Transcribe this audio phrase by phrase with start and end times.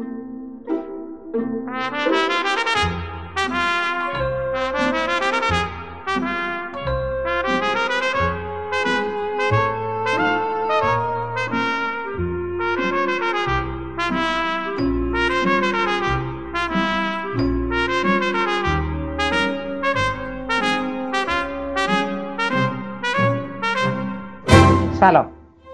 [0.00, 0.16] Thank
[2.14, 2.19] you.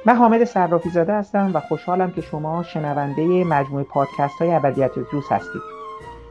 [0.07, 5.25] من حامد صرافی زاده هستم و خوشحالم که شما شنونده مجموعه پادکست های ابدیت روز
[5.31, 5.63] هستید.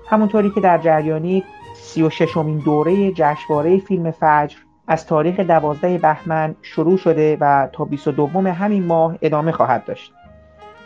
[0.09, 1.43] همونطوری که در جریانی
[1.75, 4.57] سی و ششمین دوره جشنواره فیلم فجر
[4.87, 10.13] از تاریخ دوازده بهمن شروع شده و تا 22 همین ماه ادامه خواهد داشت.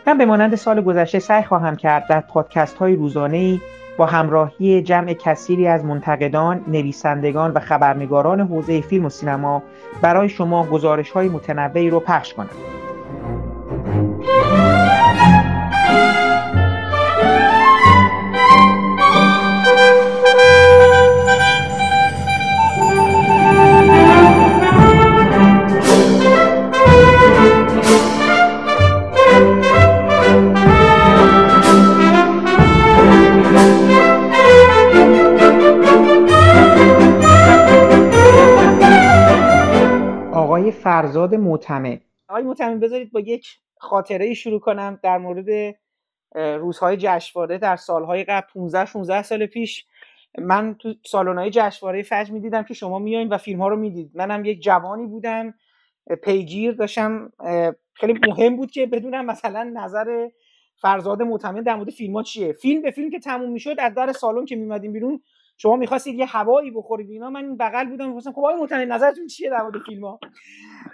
[0.09, 3.59] من به مانند سال گذشته سعی خواهم کرد در پادکست های روزانه
[3.97, 9.63] با همراهی جمع کثیری از منتقدان، نویسندگان و خبرنگاران حوزه فیلم و سینما
[10.01, 12.49] برای شما گزارش های متنوعی رو پخش کنم.
[40.71, 45.75] فرزاد معتمه آقای معتمه بذارید با یک خاطره شروع کنم در مورد
[46.35, 49.85] روزهای جشنواره در سالهای قبل 15 16 سال پیش.
[50.37, 54.11] من تو سالن‌های جشنواره فجر می‌دیدم که شما میایین و فیلم ها رو می‌دید.
[54.13, 55.53] منم یک جوانی بودم
[56.23, 57.31] پیگیر داشتم.
[57.93, 60.27] خیلی مهم بود که بدونم مثلا نظر
[60.75, 62.53] فرزاد معتمد در مورد فیلم ها چیه.
[62.53, 65.21] فیلم به فیلم که تموم می‌شد از در سالن که میمدیم بیرون
[65.61, 69.51] شما می‌خواستید یه هوایی بخورید اینا من بغل بودم می‌خواستم خب آقای متن نظرتون چیه
[69.51, 70.19] در مورد فیلم ها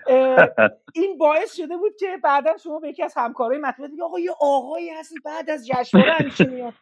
[0.95, 4.31] این باعث شده بود که بعدا شما به یکی از همکارای مطبوعات دیگه آقا یه
[4.41, 6.73] آقایی هستی بعد از جشنواره همیشه میاد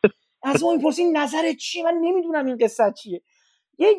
[0.44, 3.22] از ما می‌پرسین نظرت چیه؟ من نمی‌دونم این قصه چیه.
[3.80, 3.90] یه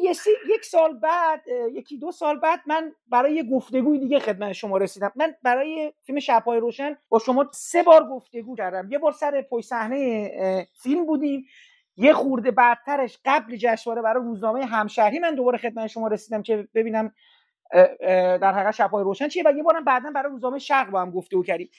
[0.55, 1.43] یک سال بعد
[1.73, 5.13] یکی دو سال بعد من برای یه گفتگوی دیگه خدمت شما رسیدم.
[5.17, 8.89] من برای فیلم شبهای روشن با شما سه بار گفتگو کردم.
[8.93, 10.31] یه بار سر پشت صحنه
[10.83, 11.47] فیلم بودیم.
[11.97, 17.13] یه خورده بعدترش قبل جشنواره برای روزنامه همشهری من دوباره خدمت شما رسیدم که ببینم
[18.11, 19.43] در حقیقت شبهای روشن چیه.
[19.47, 21.71] و یه بارم بعدا برای روزنامه شرق با هم گفته و کردیم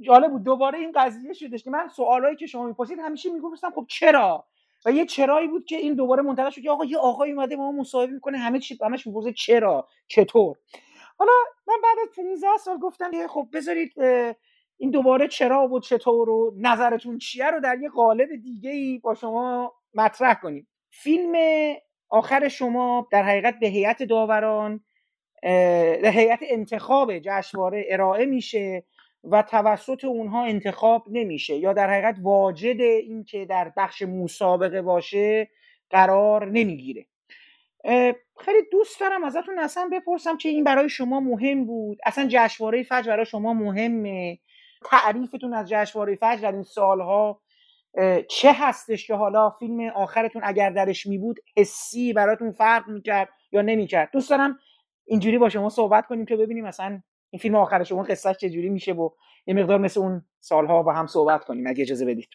[0.00, 0.44] جالب بود.
[0.44, 4.44] دوباره این قضیه شدش که من سوالایی که شما می‌پرسید همیشه می‌گفتم خب چرا؟
[4.86, 7.72] و یه چرایی بود که این دوباره منتقل شد که آقا یه آقای اومده ما
[7.72, 10.56] مصاحبه می‌کنه همه چی همش می‌پرسه چرا؟ چطور؟
[11.18, 11.32] حالا
[11.66, 13.92] من بعد از 15 سال گفتم خب بذارید
[14.82, 19.14] این دوباره چرا و چطور و نظرتون چیه رو در یه قالب دیگه ای با
[19.14, 20.68] شما مطرح کنیم.
[20.90, 21.32] فیلم
[22.08, 24.80] آخر شما در حقیقت به هیئت داوران
[26.02, 28.84] به هیئت انتخاب جشنواره ارائه میشه
[29.24, 35.50] و توسط اونها انتخاب نمیشه یا در حقیقت واجد این که در بخش مسابقه باشه
[35.90, 37.06] قرار نمی‌گیره.
[38.38, 41.98] خیلی دوست دارم ازتون اصلا بپرسم که این برای شما مهم بود.
[42.04, 44.38] اصلا جشنواره فجر برای شما مهمه.
[44.84, 47.40] تعریفتون از جشنواره فجر در این سالها
[48.28, 53.62] چه هستش که حالا فیلم آخرتون اگر درش می بود حسی براتون فرق می‌کرد یا
[53.62, 54.58] نمی‌کرد؟ دوست دارم
[55.06, 58.92] اینجوری با شما صحبت کنیم که ببینیم مثلا این فیلم آخر شما قصهش چجوری میشه
[58.92, 59.10] و
[59.46, 62.28] یه مقدار مثل اون سالها با هم صحبت کنیم اگه اجازه بدید.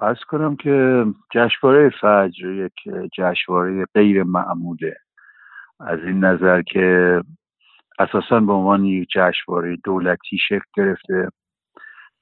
[0.00, 1.04] از کنم که
[1.34, 4.96] جشنواره فجر یک جشنواره غیر معموله.
[5.80, 7.20] از این نظر که
[7.98, 11.28] اساسا به عنوان یک جشنواره دولتی شکل گرفته.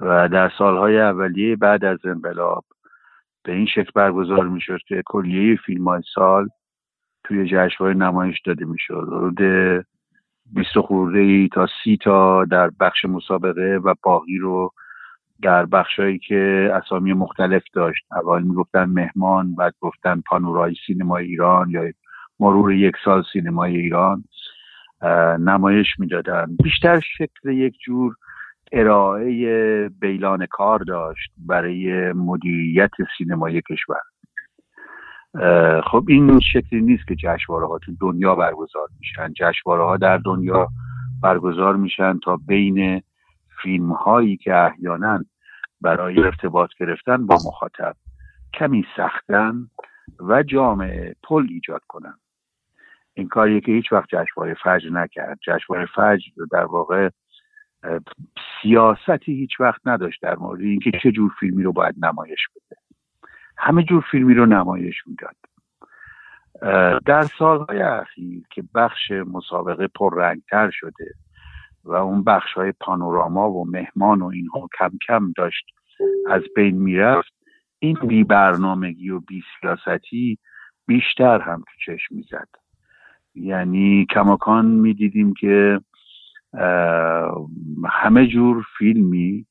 [0.01, 2.65] و در سالهای اولیه بعد از انقلاب
[3.45, 6.49] به این شکل برگزار می‌شد که کلیه فیلم های سال
[7.25, 9.09] توی جشنواره نمایش داده می‌شد.
[9.13, 9.39] حدود
[10.55, 14.73] بیست خورده ای تا سی تا در بخش مسابقه و باقی رو
[15.43, 18.05] در بخشهایی که اسامی مختلف داشت.
[18.13, 21.83] اول می‌گفتن مهمان بعد گفتن پانورای سینمای ایران یا
[22.41, 24.25] مرور یک سال سینمای ایران
[25.39, 26.57] نمایش می‌دادن.
[26.63, 28.15] بیشتر شکل یک جور
[28.73, 34.01] ارائه بیلان کار داشت برای مدیریت سینمای کشور.
[35.91, 39.33] خب این شکلی نیست که جشنواره ها تو دنیا برگزار میشن.
[39.33, 40.69] جشنواره ها در دنیا
[41.23, 43.03] برگزار میشن تا بین
[43.63, 45.25] فیلم هایی که احیانا
[45.81, 47.97] برای ارتباط گرفتن با مخاطب
[48.55, 49.69] کمی سختن
[50.21, 52.15] و جامعه پل ایجاد کنن.
[53.15, 55.39] این کاریه که هیچ وقت جشنواره فجر نکرد.
[55.47, 57.09] جشنواره فجر در واقع
[58.63, 62.77] سیاستی هیچ وقت نداشت در مورد اینکه چه جور فیلمی رو باید نمایش بده.
[63.57, 65.37] همه جور فیلمی رو نمایش می‌داد.
[67.07, 71.15] در سالهای اخیر که بخش مسابقه پررنگتر شده
[71.85, 75.67] و اون بخش های پانوراما و مهمان و اینها کم کم داشت
[76.31, 77.33] از بین می‌رفت
[77.79, 80.39] این بی برنامگی و بی سیاستی
[80.87, 82.49] بیشتر هم تو چشم می‌زد.
[83.35, 85.81] یعنی کماکان می‌دیدیم که
[87.89, 89.47] همه جور فیلمی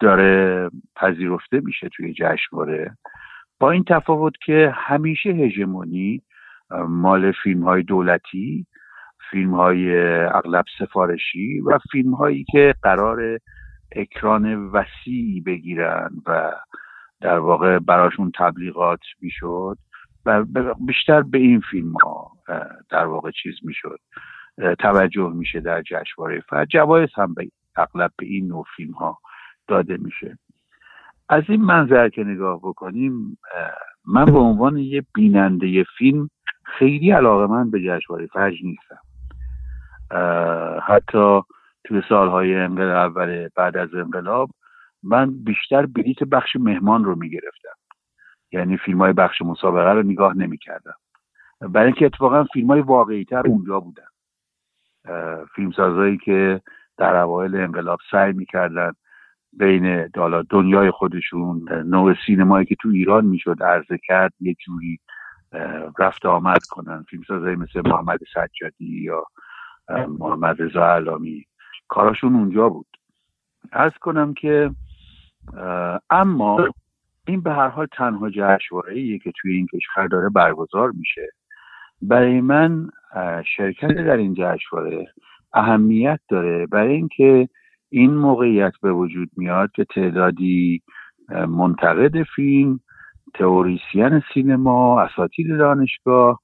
[0.00, 2.96] داره پذیرفته میشه توی جشنواره.
[3.60, 6.22] با این تفاوت که همیشه هژمونی
[6.88, 8.66] مال فیلم های دولتی
[9.30, 13.38] فیلم های اغلب سفارشی و فیلم هایی که قرار
[13.96, 16.52] اکران وسیعی بگیرن و
[17.20, 19.78] در واقع براشون تبلیغات می‌شد
[20.26, 20.44] و
[20.86, 22.30] بیشتر به این فیلم ها
[22.90, 23.98] در واقع چیز می‌شد.
[24.78, 29.18] توجه میشه در جشنواره فجر جوایز هم به اغلب به این نوع فیلم ها
[29.68, 30.38] داده میشه.
[31.28, 33.38] از این منظر که نگاه بکنیم
[34.06, 36.30] من به عنوان یه بیننده فیلم
[36.64, 39.00] خیلی علاقه من به جشنواره فجر نیستم.
[40.82, 41.40] حتی
[41.84, 44.50] توی سالهای انقلاب اول بعد از انقلاب
[45.02, 47.76] من بیشتر بلیت بخش مهمان رو می‌گرفتم.
[48.52, 50.94] یعنی فیلم های بخش مسابقه رو نگاه نمی‌کردم.
[51.60, 54.11] برای اینکه اتفاقا فیلم های واقعی تر اونجا بودن.
[55.54, 56.60] فیلمسازهایی که
[56.96, 58.92] در اوایل انقلاب سعی می‌کردن
[59.52, 65.00] بین دالا دنیای خودشون نوع سینمایی که تو ایران می‌شد عرضه کرد یه جوری
[65.98, 67.04] رفت آمد کنن.
[67.10, 69.24] فیلمسازهایی مثل محمد سجادی یا
[70.08, 71.46] محمد رضا علامی
[71.88, 72.86] کاراشون اونجا بود.
[73.72, 74.70] از کنم که
[76.10, 76.68] اما
[77.26, 81.28] این به هر حال تنها جشنواره که توی این کشور داره برگزار میشه.
[82.02, 82.90] برای من
[83.56, 85.06] شرکت در این جشنواره
[85.54, 87.48] اهمیت داره برای اینکه
[87.90, 90.82] این موقعیت به وجود میاد که تعدادی
[91.48, 92.80] منتقد فیلم
[93.34, 96.40] تئوریسین سینما اساتید دانشگاه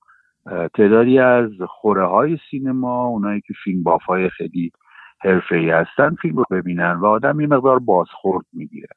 [0.75, 4.73] تعدادی از خوره های سینما اونایی که فیلم بافای خیلی
[5.21, 8.89] حرفه ای هستن فیلم رو ببینن و آدم یه مقدار بازخورد می‌گیره.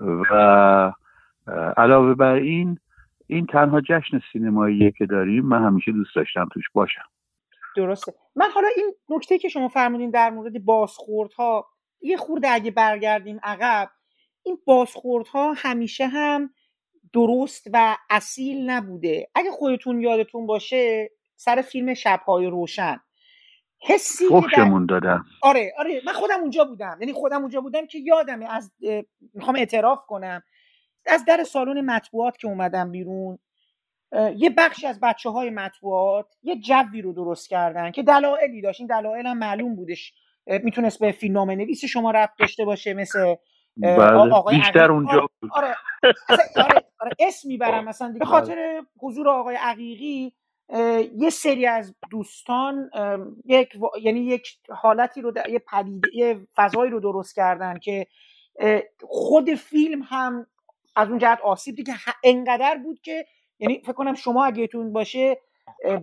[0.00, 0.92] و
[1.76, 2.78] علاوه بر این
[3.26, 7.04] این تنها جشن سینماییه که داریم من همیشه دوست داشتم توش باشم.
[7.76, 8.14] درسته.
[8.36, 11.66] من حالا این نکته که شما فرمودین در مورد بازخوردها
[12.00, 13.90] یه خورده اگه برگردیم عقب
[14.42, 16.50] این بازخوردها همیشه هم
[17.12, 19.28] درست و اصیل نبوده.
[19.34, 23.00] اگه خودتون یادتون باشه سر فیلم شبهای روشن
[23.88, 24.24] حسی
[24.88, 25.24] دادم.
[25.42, 26.02] آره آره.
[26.06, 26.98] من خودم اونجا بودم.
[27.00, 28.72] یعنی خودم اونجا بودم که یادمه از
[29.34, 30.42] می‌خوام اعتراف کنم.
[31.06, 33.38] از در سالن مطبوعات که اومدم بیرون
[34.36, 38.86] یه بخشی از بچه های مطبوعات یه جوی رو درست کردن که دلایلی داشت این
[38.86, 40.12] دلایل هم معلوم بودش
[40.46, 43.34] می‌تونست به فیلمنامه نویس شما ربط داشته باشه مثل
[43.76, 44.42] بله.
[44.50, 45.74] بیشتر اونجا آره,
[46.30, 46.38] آره.
[46.56, 47.12] آره, آره.
[47.18, 50.32] اسم می‌برم مثلا به خاطر حضور آقای عقیقی
[51.16, 52.90] یه سری از دوستان
[53.44, 53.68] یک
[54.02, 58.06] یعنی یک حالتی رو یه پدیده یه فضایی رو درست کردن که
[59.08, 60.46] خود فیلم هم
[60.96, 61.92] از اون جهت آسیب دید که
[62.24, 63.26] انقدر بود که
[63.58, 65.38] یعنی فکر کنم شما اگه باشه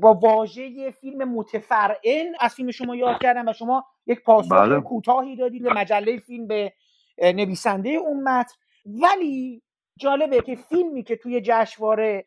[0.02, 4.82] با واژه فیلم متفرعن از فیلم شما یاد کردن و شما یک پاسخ بله.
[4.82, 6.74] کوتاهی دادید به مجله فیلم به
[7.20, 8.56] نویسنده اون متن.
[8.86, 9.62] ولی
[10.00, 12.26] جالبه که فیلمی که توی جشنواره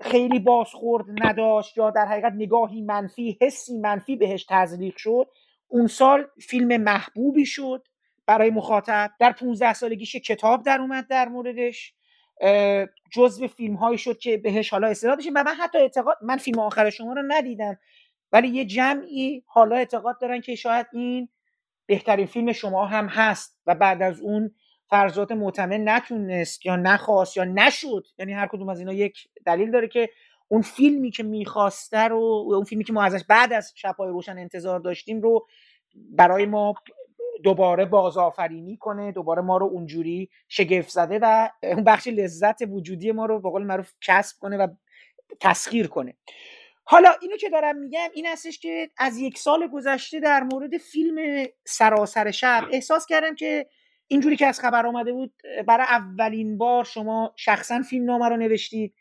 [0.00, 5.28] خیلی بازخورد نداشت یا در حقیقت نگاهی منفی حسی منفی بهش تزریق شد
[5.68, 7.86] اون سال فیلم محبوبی شد
[8.26, 9.10] برای مخاطب.
[9.20, 11.94] در 15 سالگیش کتاب در اومد در موردش.
[13.12, 14.88] جزو فیلم هایی شد که بهش حالا
[15.18, 17.78] بشیم و من حتی اعتقاد من فیلم آخر شما رو ندیدم.
[18.32, 21.28] ولی یه جمعی حالا اعتقاد دارن که شاید این
[21.86, 24.54] بهترین فیلم شما هم هست و بعد از اون
[24.90, 28.06] فرزات معتمد نتونست یا نخواست یا نشد.
[28.18, 30.10] یعنی هر کدوم از اینا یک دلیل داره که
[30.48, 34.80] اون فیلمی که می‌خواسته رو اون فیلمی که ما ازش بعد از شبهای روشن انتظار
[34.80, 35.46] داشتیم رو
[35.94, 36.74] برای ما
[37.44, 43.26] دوباره بازآفرینی کنه دوباره ما رو اونجوری شگفت زده و اون بخش لذت وجودی ما
[43.26, 44.68] رو به قول معروف کسب کنه و
[45.40, 46.14] تسخیر کنه.
[46.84, 51.46] حالا اینو که دارم میگم این هستش که از یک سال گذشته در مورد فیلم
[51.64, 53.66] سراسر شب احساس کردم که
[54.08, 55.34] اینجوری که از خبر آمده بود
[55.66, 58.94] برای اولین بار شما شخصا فیلم نامه رو نوشتید.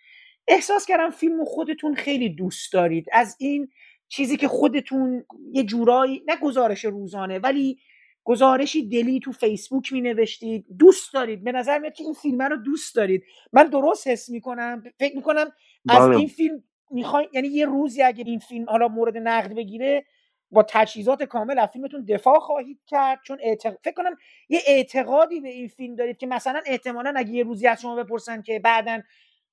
[0.47, 3.05] احساس کردم فیلم خودتون خیلی دوست دارید.
[3.11, 3.69] از این
[4.07, 7.79] چیزی که خودتون یه جورایی نه گزارش روزانه ولی
[8.25, 12.57] گزارشی دلی تو فیسبوک می نوشتید دوست دارید به نظر میاد که این فیلم رو
[12.57, 15.51] دوست دارید من درست حس می‌کنم فکر می‌کنم
[15.89, 16.17] از بله.
[16.17, 20.05] این فیلم می‌خوای یعنی یه روزی اگه این فیلم حالا مورد نقد بگیره
[20.51, 23.37] با تجهیزات کامل از فیلمتون دفاع خواهید کرد چون
[23.83, 24.15] فکر کنم
[24.49, 28.41] یه اعتقادی به این فیلم دارید که مثلا احتمالا اگه یه روزی از شما بپرسن
[28.41, 29.01] که بعدا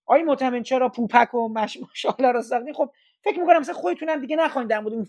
[0.06, 2.90] آی مطمئن چرا پوپک و مشماشالا رو ساختین خب
[3.24, 5.06] فکر می‌کنم مثلا خودتون هم دیگه نخواین در مورد اون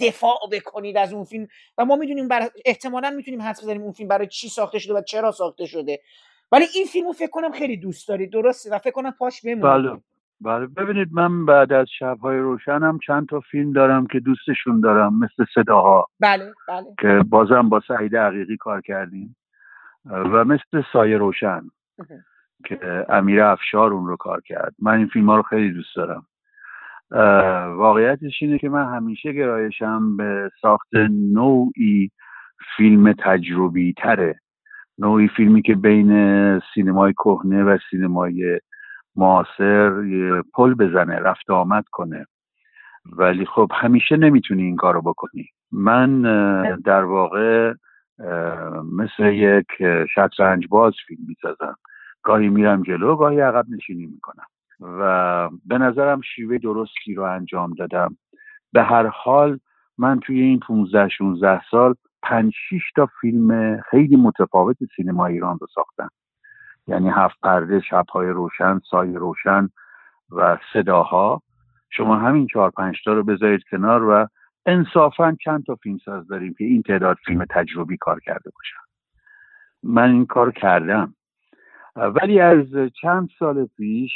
[0.00, 1.46] دفاع بکنید از اون فیلم
[1.78, 5.02] و ما می‌دونیم برای احتمالا می‌تونیم حدس بزنیم اون فیلم برای چی ساخته شده و
[5.02, 6.00] چرا ساخته شده.
[6.52, 9.62] ولی این فیلمو فکر کنم خیلی دوست دارید درسته؟ و فکر کنم پاش بمونه.
[9.62, 10.00] بله
[10.40, 10.66] بله.
[10.66, 16.08] ببینید من بعد از شبهای روشنم چند تا فیلم دارم که دوستشون دارم مثل صداها.
[16.20, 16.86] بله بله.
[17.00, 19.36] که بازم با سعید حقیقی کار کردیم.
[20.04, 21.62] و مثل سایه روشن
[22.66, 24.74] که امیر افشار اون رو کار کرد.
[24.78, 26.26] من این فیلم ها رو خیلی دوست دارم.
[27.76, 30.94] واقعیتش اینه که من همیشه گرایشم به ساخت
[31.32, 32.10] نوعی
[32.76, 34.40] فیلم تجربی تره
[34.98, 36.12] نوعی فیلمی که بین
[36.74, 38.60] سینمای کهنه و سینمای
[39.16, 39.90] معاصر
[40.54, 42.26] پل بزنه رفت آمد کنه.
[43.16, 45.46] ولی خب همیشه نمی‌تونی این کارو بکنی.
[45.72, 46.22] من
[46.84, 47.74] در واقع
[48.92, 49.66] مثل یک
[50.14, 51.76] شطرنج باز فیلم می‌سازم.
[52.22, 54.44] گاهی میرم جلو گاهی عقب نشینی می‌کنم.
[54.82, 58.16] و به نظرم شیوه درستی رو انجام دادم.
[58.72, 59.58] به هر حال
[59.98, 65.66] من توی این 15 16 سال پنج 6 تا فیلم خیلی متفاوت سینما ایران رو
[65.74, 66.08] ساختم.
[66.86, 69.68] یعنی هفت پرده شبهای روشن سایه روشن
[70.30, 71.42] و صداها.
[71.90, 74.28] شما همین چهار پنج تا رو بذارید کنار و
[74.66, 78.82] انصافا چند تا فیلم ساز داریم که این تعداد فیلم تجربی کار کرده باشن.
[79.82, 81.14] من این کار کردم.
[81.96, 82.66] ولی از
[83.00, 84.12] چند سال پیش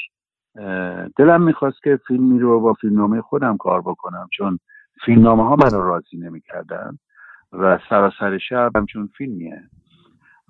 [1.17, 4.59] دلم می‌خواست که فیلمی رو با فیلمنامه خودم کار بکنم چون
[5.05, 6.99] فیلمنامه ها من راضی نمی‌کردن
[7.53, 9.63] و سراسر شب همچون فیلمیه.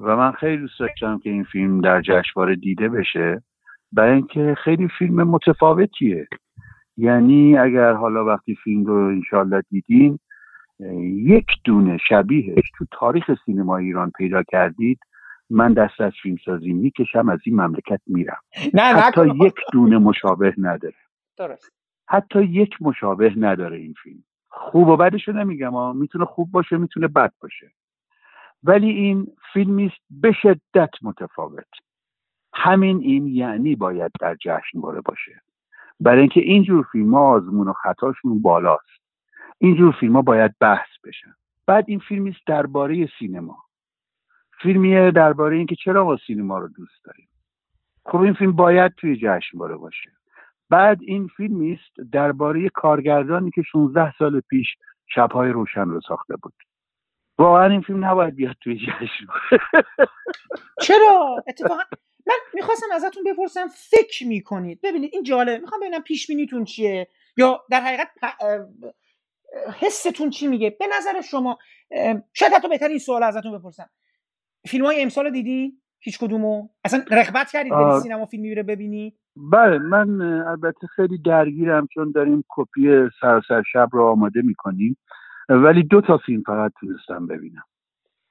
[0.01, 3.43] و من خیلی دوست داشتم که این فیلم در جشنواره دیده بشه
[3.93, 6.29] برای اینکه خیلی فیلم متفاوتیه.
[6.97, 10.19] یعنی اگر حالا وقتی فیلم رو انشالله دیدین
[11.25, 14.99] یک دونه شبیهش تو تاریخ سینما ایران پیدا کردید
[15.51, 18.41] من دست از فیلم سازی می‌کشم از این مملکت میرم.
[18.75, 20.95] نه حتی یک دونه مشابه نداره.
[21.37, 21.73] درست.
[22.09, 24.25] حتی یک مشابه نداره این فیلم.
[24.49, 27.73] خوب و بدشو نمیگم می‌تونه خوب باشه می‌تونه بد باشه.
[28.63, 31.67] ولی این فیلمی است به شدت متفاوت.
[32.55, 35.43] همین این یعنی باید در جشنواره باشه.
[36.01, 39.03] برای اینکه اینجور فیلم ها آزمون و خطاشون بالاست.
[39.59, 41.35] اینجور فیلم ها باید بحث بشن.
[41.67, 43.66] بعد این فیلمی است درباره سینما.
[44.63, 47.29] فیلمیه درباره اینکه چرا ما سینما رو دوست داریم.
[48.05, 50.11] خب این فیلم باید توی جشنواره باشه.
[50.71, 54.67] بعد این فیلمی است درباره کارگردانی که 16 سال پیش
[55.07, 56.55] شبهای روشن رو ساخته بود.
[57.39, 59.27] واقعا این فیلم نباید بیاد توی جشن.
[60.83, 61.83] چرا؟ اتفاقا
[62.27, 67.61] من می‌خواستم ازتون بپرسم فکر می‌کنید؟ ببینید این جالب می‌خوام ببینم پیش بینیتون چیه؟ یا
[67.71, 68.09] در حقیقت
[69.81, 71.59] حستون چی میگه؟ به نظر شما
[72.33, 73.91] شاید حتی بهتر این سوال ازتون بپرسم.
[74.67, 79.79] فیلم های امسال دیدی؟ هیچ کدومو؟ اصلا رغبت کردید بری سینما فیلم میره ببینی؟ بله
[79.79, 84.99] من البته خیلی درگیرم چون داریم کپی سراسر شب رو آماده می‌کنیم
[85.49, 87.65] ولی دو تا فیلم فقط تونستم ببینم.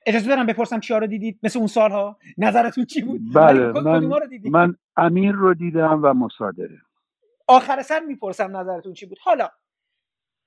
[0.06, 4.76] اجازه برم بپرسم چیا رو دیدید؟ مثل اون سالها؟ نظرتون چی بود؟ بله من, من
[4.98, 6.82] امیر رو دیدم و مصادره.
[7.48, 9.50] آخر سر می‌پرسم نظرتون چی بود؟ حالا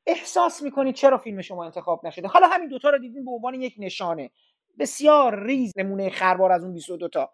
[0.06, 3.74] احساس می‌کنید چرا فیلم شما انتخاب نشده؟ حالا همین دوتا رو دیدین به عنوان یک
[3.78, 4.30] نشانه.
[4.78, 7.30] بسیار ریز نمونه خربار از اون 22 تا.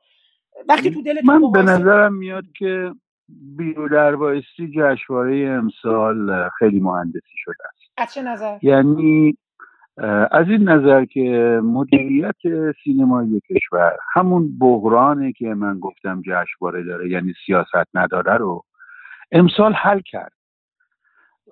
[0.68, 2.92] وقتی تو دلتون من به نظرم میاد که
[3.28, 7.92] بیرو در بایستی جشنواره امسال خیلی مهندسی شده است.
[7.96, 9.38] از چه نظر؟ یعنی
[10.30, 11.20] از این نظر که
[11.64, 12.36] مدیریت
[12.84, 18.64] سینمایی کشور همون بحرانه که من گفتم جشنواره داره یعنی سیاست نداره رو
[19.32, 20.32] امسال حل کرد.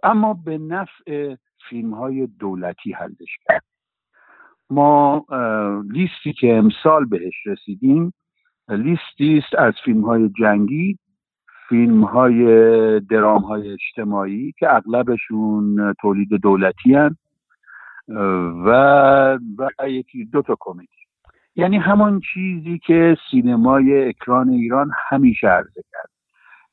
[0.02, 1.36] اما به نفع
[1.68, 3.64] فیلم های دولتی حلش کرد.
[4.72, 5.24] ما
[5.90, 8.12] لیستی که امسال بهش رسیدیم
[8.68, 10.98] لیستی است از فیلم های جنگی
[11.68, 17.16] فیلم های درام های اجتماعی که اغلبشون تولید دولتی هن
[18.66, 20.88] و, و یکی دو تا کمدی.
[21.56, 26.10] یعنی همون چیزی که سینمای اکران ایران همیشه عرضه کرد.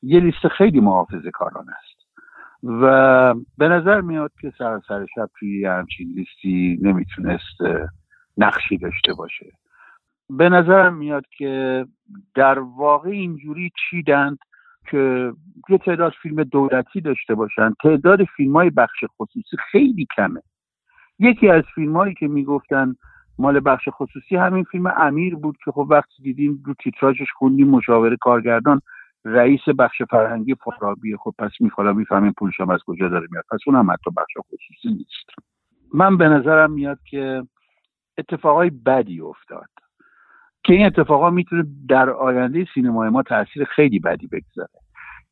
[0.02, 1.99] یه لیست خیلی محافظه کاران است.
[2.62, 7.60] و به نظر میاد که سر سر شب توی همچین لیستی نمی‌تونست
[8.36, 9.46] نقشی داشته باشه.
[10.30, 11.84] به نظر میاد که
[12.34, 14.38] در واقع اینجوری چیدند
[14.90, 15.32] که
[15.68, 17.74] یه تعداد فیلم دولتی داشته باشن.
[17.82, 20.40] تعداد فیلم های بخش خصوصی خیلی کمه.
[21.18, 22.94] یکی از فیلم هایی که می‌گفتن
[23.38, 28.16] مال بخش خصوصی همین فیلم امیر بود که خب وقتی دیدیم رو تیتراژش خوندیم مشاوره
[28.16, 28.80] کارگردان
[29.24, 33.44] رئیس بخش فرهنگی فارابی خب پس میخوالا می‌فهمیم پولش از کجا داره میاد.
[33.50, 35.46] پس اونم حتی بخش خصوصی نیست.
[35.94, 37.42] من به نظرم میاد که
[38.18, 39.68] اتفاقای بدی افتاد.
[40.64, 44.68] که این اتفاقا می‌تونه در آینده سینمای ما تاثیر خیلی بدی بگذاره.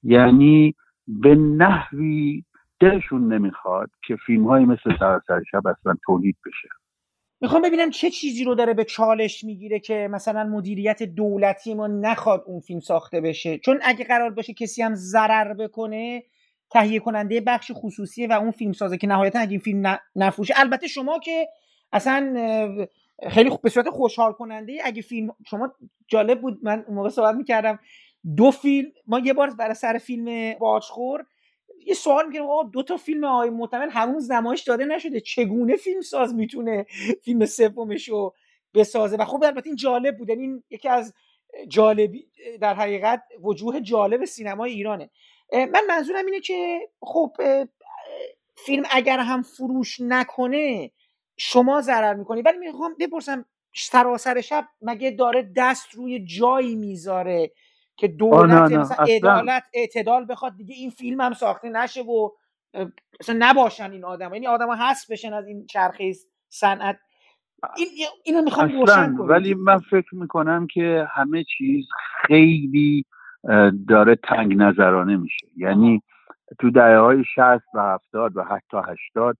[0.02, 0.74] یعنی
[1.08, 2.44] به نحوی
[2.80, 6.68] دلشون نمی‌خواد که فیلم های مثل سراسر شب اصلا تولید بشه.
[7.40, 12.44] می‌خوام ببینم چه چیزی رو داره به چالش می‌گیره که مثلا مدیریت دولتی ما نخواد
[12.46, 13.58] اون فیلم ساخته بشه.
[13.58, 16.22] چون اگه قرار باشه کسی هم ضرر بکنه
[16.70, 20.54] تهیه کننده بخش خصوصیه و اون فیلم سازه که نهایتا اگه این فیلم نفروشه.
[20.56, 21.48] البته شما که
[21.92, 22.34] اصلا
[23.28, 25.72] خیلی به صورت خوشحال کننده اگه فیلم شما
[26.08, 27.78] جالب بود من اون موقع صحبت می‌کردم.
[28.36, 31.24] دو فیلم ما یه بار برای سر فیلم باجخور
[31.88, 36.00] یه سوال می‌کنم آقا دو تا فیلم آقای معتمد همون نمایش داده نشده چگونه فیلم
[36.00, 36.86] ساز می‌تونه
[37.22, 38.10] فیلم سومش
[38.74, 41.14] بسازه؟ و خب البته این جالب بود یعنی این یکی از
[41.68, 42.26] جالبی
[42.60, 45.10] در حقیقت وجوه جالب سینمای ایرانه.
[45.52, 47.36] من منظورم اینه که خب
[48.56, 50.90] فیلم اگر هم فروش نکنه
[51.36, 52.42] شما ضرر می‌کنی.
[52.42, 57.52] ولی می‌خوام بپرسم سراسر شب مگه داره دست روی جایی می‌ذاره؟
[57.98, 62.30] که دولت مثلا عدالت اعتدال بخواد دیگه این فیلم هم ساخته نشه و
[63.20, 66.12] مثلا نباشن این آدم یعنی آدم هست بشن از این چرخه
[66.48, 66.98] صنعت.
[67.76, 67.88] این
[68.24, 71.84] اینو می‌خوام روشن کنم ولی من فکر می‌کنم که همه چیز
[72.26, 73.04] خیلی
[73.88, 75.46] داره تنگ نظرانه میشه.
[75.56, 76.02] یعنی
[76.58, 77.38] تو دهه های 60
[77.74, 78.76] و 70 و حتی
[79.16, 79.36] 80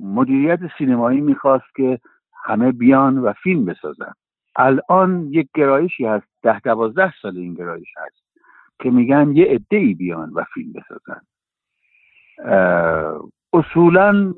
[0.00, 2.00] مدیریت سینمایی می‌خواست که
[2.44, 4.12] همه بیان و فیلم بسازن.
[4.56, 8.24] الان یک گرایشی هست ده دوازده سال این گرایش هست
[8.78, 11.20] که میگن یه عده ای بیان و فیلم بسازن.
[13.52, 14.34] اصولا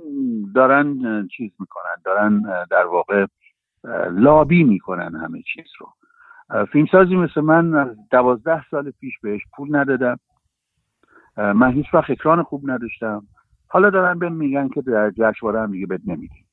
[0.55, 3.27] دارن چیز می‌کنن دارن در واقع
[4.11, 5.93] لابی می‌کنن همه چیز رو.
[6.67, 10.19] فیلمسازی مثل من از دوازده سال پیش بهش پول ندادم.
[11.37, 13.27] من هیچ وقت اکران خوب نداشتم.
[13.69, 16.46] حالا دارن به میگن که در جشنواره هم دیگه بد نمیدیم.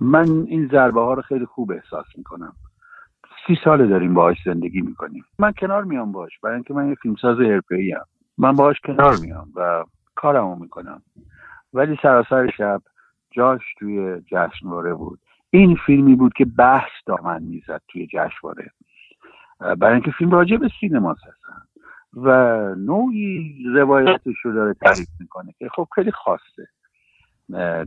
[0.00, 2.52] من این ضربه ها رو خیلی خوب احساس می‌کنم.
[3.46, 5.24] سی ساله داریم باهاش زندگی می‌کنیم.
[5.38, 8.04] من کنار میام باش برای اینکه من یه فیلمساز حرفه‌ای ام.
[8.38, 11.02] من باهاش کنار میام و کارمو می‌کنم.
[11.72, 12.82] ولی سراسر شب
[13.30, 15.18] جاش توی جشنواره بود.
[15.50, 18.70] این فیلمی بود که بحث دامن می‌زد توی جشنواره.
[19.78, 21.62] برای اینکه فیلم راجع به سینما هستن
[22.16, 22.28] و
[22.74, 26.68] نوعی روایتش رو داره تعریف می‌کنه که خب خیلی خاصه.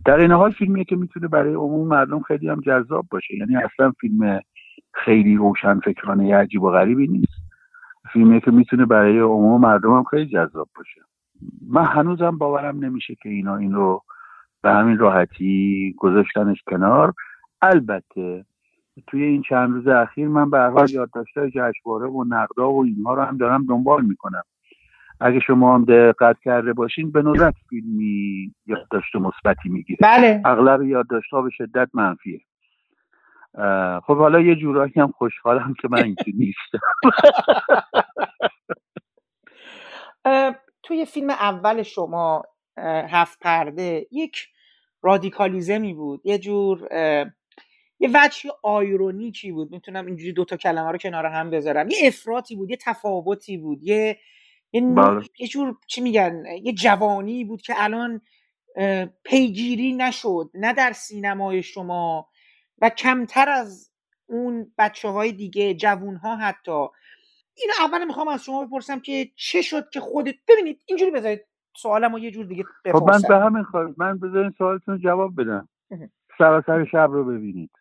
[0.06, 3.36] در این حال فیلمیه که می‌تونه برای عموم مردم خیلی هم جذاب باشه.
[3.36, 4.39] یعنی اصلا فیلم
[4.91, 7.43] خیلی روشن فکرانه عجیب و غریبی نیست.
[8.13, 11.02] فیلمیه که می‌تونه برای عموم مردم هم خیلی جذاب باشه.
[11.69, 14.04] من هنوزم باورم نمیشه که اینا این رو
[14.62, 17.13] به همین راحتی گذاشتنش کنار.
[17.62, 18.45] البته
[19.08, 23.21] توی این چند روز اخیر من به حال یادداشت‌های جشنواره و نقدا و اینها رو
[23.21, 24.43] هم دارم دنبال می‌کنم.
[25.19, 29.97] اگه شما هم دقت کرده باشین به ندرت فیلمی یادداشت مثبتی می‌گیره.
[30.02, 30.41] بله.
[30.45, 32.41] اغلب یادداشت‌ها به شدت منفیه.
[34.04, 36.80] خب حالا یه جورایی هم خوشحالم که من اینجوری نیستم.
[40.84, 42.43] توی فیلم اول شما
[43.12, 44.47] هفت پرده یک
[45.02, 46.21] رادیکالیزمی بود.
[46.23, 46.88] یه جور
[47.99, 49.71] یه وجه آیرونیکی بود.
[49.71, 51.89] می‌تونم اینجوری دوتا کلمه رو کنار هم بذارم.
[51.89, 54.17] یه افراطی بود یه تفاوتی بود یه
[54.74, 55.22] یه, بله.
[55.40, 58.22] یه جور چی میگن؟ یه جوانی بود که الان
[59.24, 62.30] پیگیری نشد نه در سینمای شما
[62.82, 63.92] و کمتر از
[64.26, 66.88] اون بچه های دیگه جوون ها حتی.
[67.56, 71.46] این اول می‌خوام از شما بپرسم که چه شد که خودت ببینید اینجوری بذارید
[71.78, 75.42] سوالم رو یه جور دیگه بپرسم خب من به همین خواهد من بذارین سوالتون جواب
[75.42, 75.70] بدم.
[76.38, 77.72] سراسر شب رو ببینید.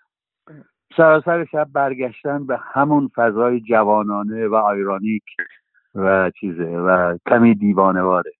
[0.97, 5.25] سراسر شب برگشتن به همون فضای جوانانه و آیرانیک
[5.95, 8.33] و چیزه و کمی دیوانواره.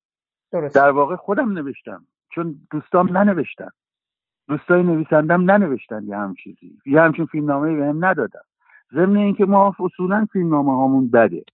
[0.53, 0.75] درست.
[0.75, 3.69] در واقع خودم نوشتم چون دوستام ننوشتن.
[4.49, 6.79] دوستای نویسندم ننوشتن یه هم چیزی.
[6.87, 8.45] یه همچین فیلمنامه به هم ندادم
[8.95, 11.45] ضمن اینکه ما اصولا فیلمنامه هامون بده.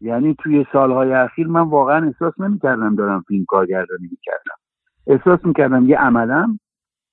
[0.00, 4.56] یعنی توی سالهای اخیر من واقعا احساس نمی‌کردم دارم فیلم کارگردانی می‌کردم.
[5.06, 6.58] احساس می‌کردم یه عملم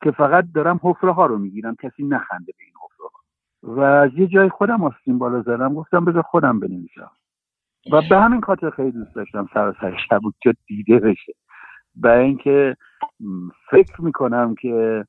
[0.03, 1.75] که فقط دارم حفره ها رو می‌گیرم.
[1.75, 3.21] کسی نخنده به این حفره ها
[3.63, 7.11] و از یه جای خودم آستین بالا زدم گفتم بذار خودم بنویسم.
[7.91, 11.33] و به همین خاطر خیلی دوست داشتم سر شب که دیده بشه.
[11.95, 12.77] و اینکه
[13.71, 15.05] فکر می‌کنم که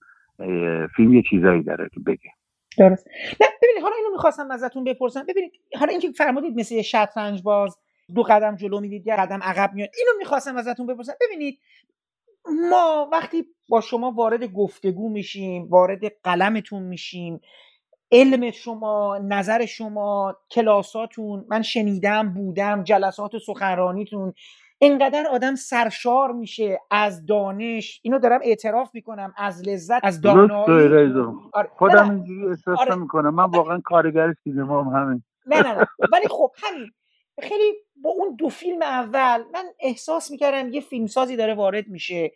[0.97, 2.31] فیلم یه چیزایی داره که بگه.
[2.79, 3.07] درست.
[3.41, 5.27] نه ببینید حالا اینو می‌خواستم ازتون بپرسم.
[5.29, 7.79] ببینید حالا اینکه فرمودید مثل یه شطرنج باز
[8.15, 11.13] دو قدم جلو می‌دید یه قدم عقب میاد اینو می‌خواستم ازتون بپرسم.
[11.21, 11.59] ببینید
[12.71, 17.41] ما وقتی با شما وارد گفتگو میشیم وارد قلمتون میشیم
[18.13, 24.33] علم شما نظر شما کلاساتون من شنیدم بودم جلسات سخنرانیتون
[24.79, 28.01] اینقدر آدم سرشار میشه از دانش.
[28.03, 31.13] اینو دارم اعتراف می‌کنم از لذت از دانایی.
[31.53, 31.69] آره.
[31.73, 32.95] خودم اینجوری احساس آره.
[32.95, 35.23] می‌کنم من واقعا کارگر سینما هم همین.
[35.47, 35.87] نه نه نه.
[36.13, 36.91] ولی خب همین.
[37.43, 37.73] خیلی
[38.03, 42.33] با اون دو فیلم اول من احساس می‌کردم یه فیلمسازی داره وارد میشه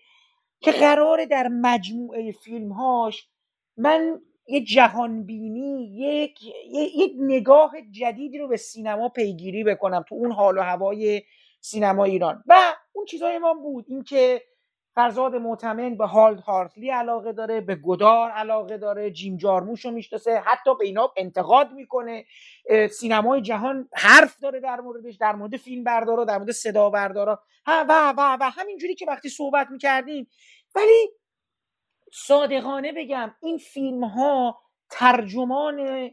[0.61, 3.29] که قراره در مجموعه فیلمهاش
[3.77, 6.39] من یه جهانبینی یک
[6.97, 11.23] یک نگاه جدیدی رو به سینما پیگیری بکنم تو اون حال و هوای
[11.61, 12.45] سینما ایران.
[12.47, 12.55] و
[12.93, 14.43] اون چیزای ما بود اینکه
[14.95, 20.43] فرزاد معتمن به هالد هارتلی علاقه داره به گدار علاقه داره جیم جارموش رو می‌شناسه
[20.45, 22.25] حتی به اینا انتقاد می‌کنه.
[22.91, 28.13] سینمای جهان حرف داره در موردش در مورد فیلم بردارا در مورد صدا بردارا و
[28.19, 30.29] و و همینجوری که وقتی صحبت می‌کردیم.
[30.75, 31.11] ولی
[32.19, 34.59] صادقانه بگم این فیلم ها
[34.91, 36.11] ترجمان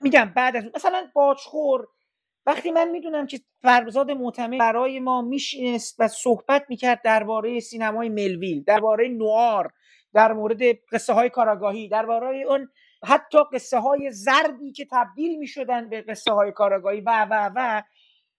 [0.00, 1.86] میگم بعد از مثلا باجخور
[2.46, 8.64] وقتی من می‌دونم که فرزاد معتمد برای ما میشینست و صحبت می‌کرد درباره سینمای ملویل
[8.64, 9.72] درباره نوار
[10.14, 12.68] در مورد قصه های کاراگاهی درباره اون
[13.04, 17.82] حتی قصه های زردی که تبدیل می‌شدن به قصه های کاراگاهی و و و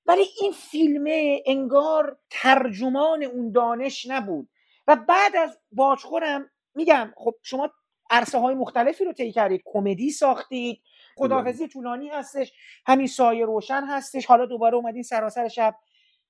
[0.06, 4.50] ولی این فیلمه انگار ترجمان اون دانش نبود.
[4.88, 7.70] و بعد از باجخورم میگم خب شما
[8.10, 10.82] عرصه های مختلفی رو طی کردید کمدی ساختید
[11.18, 12.54] خدافزی طولانی هستش
[12.88, 15.76] همین سایه روشن هستش حالا دوباره اومدین سراسر شب.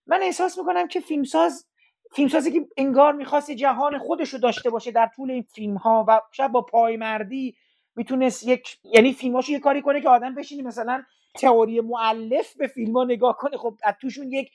[0.08, 1.65] من احساس می‌کنم که فیلمساز
[2.15, 6.21] فیلمسازی که انگار می‌خواست جهان خودش رو داشته باشه در طول این فیلم ها و
[6.32, 7.56] شاید با پایمردی
[7.95, 11.04] می‌تونست یک یعنی فیلماشو یه کاری کنه که آدم بشینی مثلا
[11.36, 13.58] تئوری معلف به فیلم ها نگاه کنه.
[13.58, 14.52] خب از توشون یک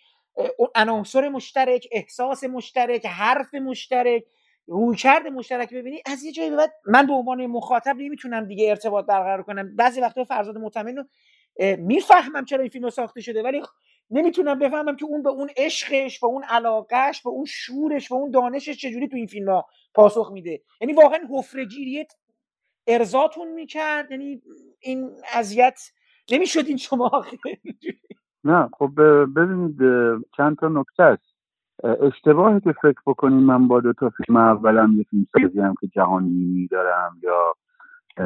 [0.74, 4.24] عناصر مشترک احساس مشترک حرف مشترک
[4.66, 9.06] رویکرد مشترک ببینی از یه جایی به بعد من به عنوان مخاطب نمی‌تونم دیگه ارتباط
[9.06, 9.76] برقرار کنم.
[9.76, 11.04] بعضی وقتا فرزاد مطمئن رو
[11.78, 13.62] می‌فهمم چرا این فیلم ساخته شده ولی
[14.10, 18.30] نمی‌تونم بفهمم که اون به اون عشقش و اون علاقهش به اون شورش و اون
[18.30, 20.62] دانشش چجوری تو این فیلم ها پاسخ میده.
[20.80, 22.12] یعنی واقعا حفرگیریت
[22.86, 24.42] ارزاتون می‌کرد یعنی
[24.80, 25.80] این اذیت
[26.32, 27.24] نمی‌شد این شما
[28.44, 28.90] نه خب
[29.36, 29.76] ببینید
[30.36, 31.33] چند تا نکته است.
[31.82, 35.86] اشتباهی که فکر بکنیم من با دو تا فیلم اولم یه فیلم سازی هم که
[35.86, 37.54] جهانی دارم یا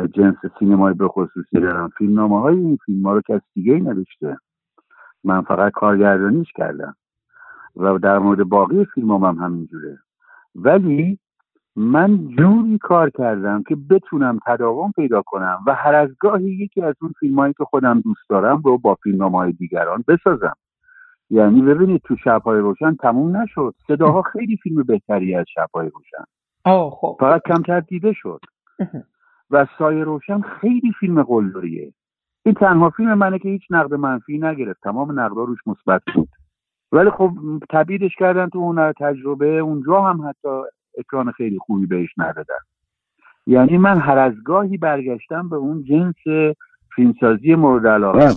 [0.07, 1.89] جنس سینمای به خصوصی دارم.
[1.99, 4.37] فیلم نامه های این فیلم ها رو کس دیگه ای نوشته
[5.25, 6.97] من فقط کارگردانیش کردم.
[7.77, 9.99] و در مورد باقی فیلم هم همینجوره.
[10.55, 11.19] ولی
[11.77, 16.95] من جوری کار کردم که بتونم تداوم پیدا کنم و هر از گاهی یکی از
[17.01, 20.57] اون فیلم هایی که خودم دوست دارم رو با فیلم های دیگران بسازم.
[21.31, 23.75] یعنی ببینید تو شبهای روشن تموم نشد.
[23.87, 26.25] صداها خیلی فیلم بهتری از شبهای روشن.
[26.91, 27.17] خب.
[27.21, 28.41] فقط کمتر دیده شد.
[29.51, 31.93] و سایه روشن خیلی فیلم قلدریه.
[32.45, 34.81] این تنها فیلم منه که هیچ نقد منفی نگرفت.
[34.83, 36.29] تمام نقدا روش مثبت بود.
[36.93, 37.31] ولی خب
[37.71, 40.49] تبییدش کردن تو هنر تجربه اونجا هم حتی
[40.99, 42.59] اکران خیلی خوبی بهش ندادن
[43.47, 46.55] یعنی من هر از گاهی برگشتم به اون جنس
[46.95, 48.29] فیلمسازی مورد علاقه.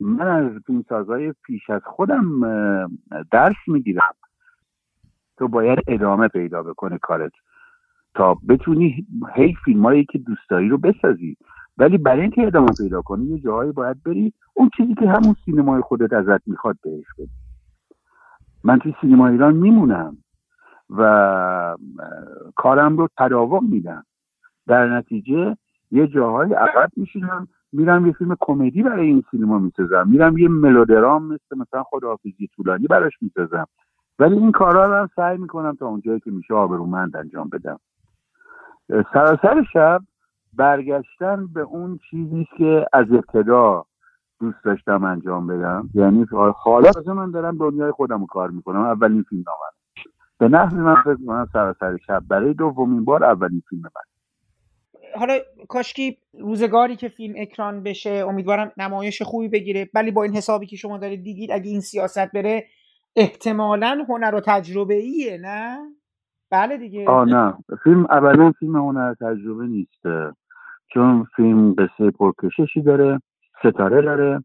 [0.00, 2.40] من از فیلمسازهای پیش از خودم
[3.32, 4.14] درس می‌گیرم.
[5.38, 7.32] تو باید ادامه پیدا بکنه کارت
[8.14, 11.36] تا بتونی هی فیلم هایی که دوست داری رو بسازی.
[11.78, 15.80] ولی برای اینکه ادامه پیدا کنی یه جایی باید بری اون چیزی که همون سینمای
[15.80, 17.30] خودت ازت می‌خواد بهش بدی.
[18.64, 20.16] من توی سینما ایران میمونم
[20.90, 21.76] و
[22.56, 24.04] کارم رو تداوم میدم.
[24.66, 25.56] در نتیجه
[25.90, 30.08] یه جاهای عقب میشینم میرم یه فیلم کمدی برای این سینما می‌سازم.
[30.08, 33.66] میرم یه ملودرام مثل مثلا خداحافظی طولانی براش می‌سازم.
[34.18, 37.80] ولی این کارها رو هم سعی می‌کنم تا اونجایی که میشه آبرومند انجام بدم.
[39.12, 40.00] سراسر شب
[40.56, 43.84] برگشتن به اون چیزی که از ابتدا
[44.40, 45.90] دوست داشتم انجام بدم.
[45.94, 46.26] یعنی
[46.64, 48.80] حالا من دارم دنیای خودم رو کار می‌کنم.
[48.80, 49.72] اولین فیلم نامم
[50.38, 52.22] به نحوی من فکر می‌کنم سراسر شب.
[52.28, 54.09] برای دومین بار اولین فیلم من.
[55.14, 59.88] حالا کاشکی روزگاری که فیلم اکران بشه امیدوارم نمایش خوبی بگیره.
[59.94, 62.66] ولی با این حسابی که شما دارید دیدید اگه این سیاست بره
[63.16, 65.78] احتمالا هنر و تجربه ایه نه؟
[66.50, 67.08] بله دیگه.
[67.08, 67.54] آه نه.
[67.84, 70.02] فیلم اولا فیلم هنر تجربه نیست.
[70.94, 73.20] چون فیلم قصه پرکششی داره
[73.58, 74.44] ستاره داره.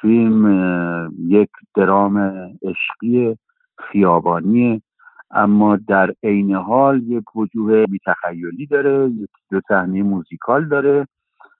[0.00, 2.18] فیلم یک درام
[2.62, 3.36] عشقی
[3.78, 4.82] خیابانی
[5.32, 11.06] اما در عین حال یک وجوه بیتخیلی داره یک دو صحنه موزیکال داره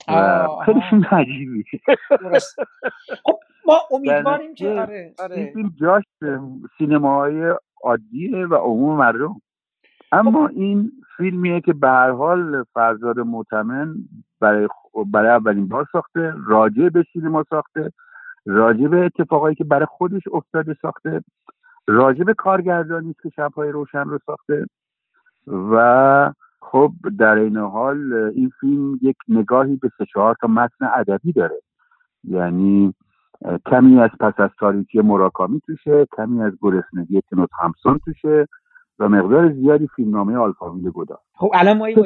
[0.08, 1.64] و خیلی فیلم عجیبی
[3.24, 5.52] خب ما امیدواریم که آره آره.
[5.54, 6.04] فیلم جاش
[6.78, 7.54] سینماهای
[7.84, 9.40] عادیه و عموم مردم.
[10.12, 13.94] اما این فیلمیه که به هر حال فرزاد معتمن
[14.40, 14.68] برای
[15.06, 17.92] برای اولین بار ساخته راجع به سینما ساخته
[18.46, 21.22] راجع به اتفاقایی که برای خودش افتاده ساخته.
[21.86, 24.66] راجب کارگردانی که شبهای روشن رو ساخته.
[25.46, 31.32] و خب در این حال این فیلم یک نگاهی به سه چهار تا متن ادبی
[31.32, 31.60] داره.
[32.24, 32.94] یعنی
[33.66, 38.46] کمی از پس از تاریکی مراکامی توشه کمی از گرسنگی تنوت همسون توشه.
[38.98, 41.20] و مقدار زیادی فیلمنامه آلفاویل گدا.
[41.34, 41.96] خب الان ما این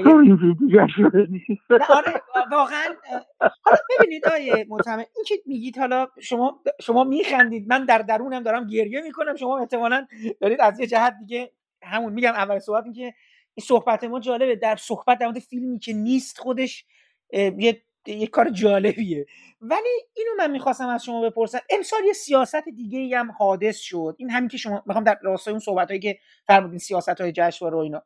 [1.88, 2.94] آره واقعا
[3.40, 8.66] حالا ببینید آیه مطمئن این که میگید حالا شما شما میخندید من در درونم دارم
[8.66, 10.06] گریه می‌کنم شما احتمالا
[10.40, 13.14] دارید از یه جهت دیگه همون میگم اول صحبت این که
[13.54, 16.84] این صحبت ما جالبه در صحبت در مورد فیلمی که نیست خودش
[17.32, 19.26] یه یه کار جالبیه.
[19.60, 21.58] ولی اینو من می‌خواستم از شما بپرسم.
[21.70, 24.16] امسال یه سیاست دیگه هم حادث شد.
[24.18, 27.76] این همین که شما می‌خوام در راستای اون صحبت هایی که فرمودین سیاست های جشنواره
[27.76, 28.02] و اینا.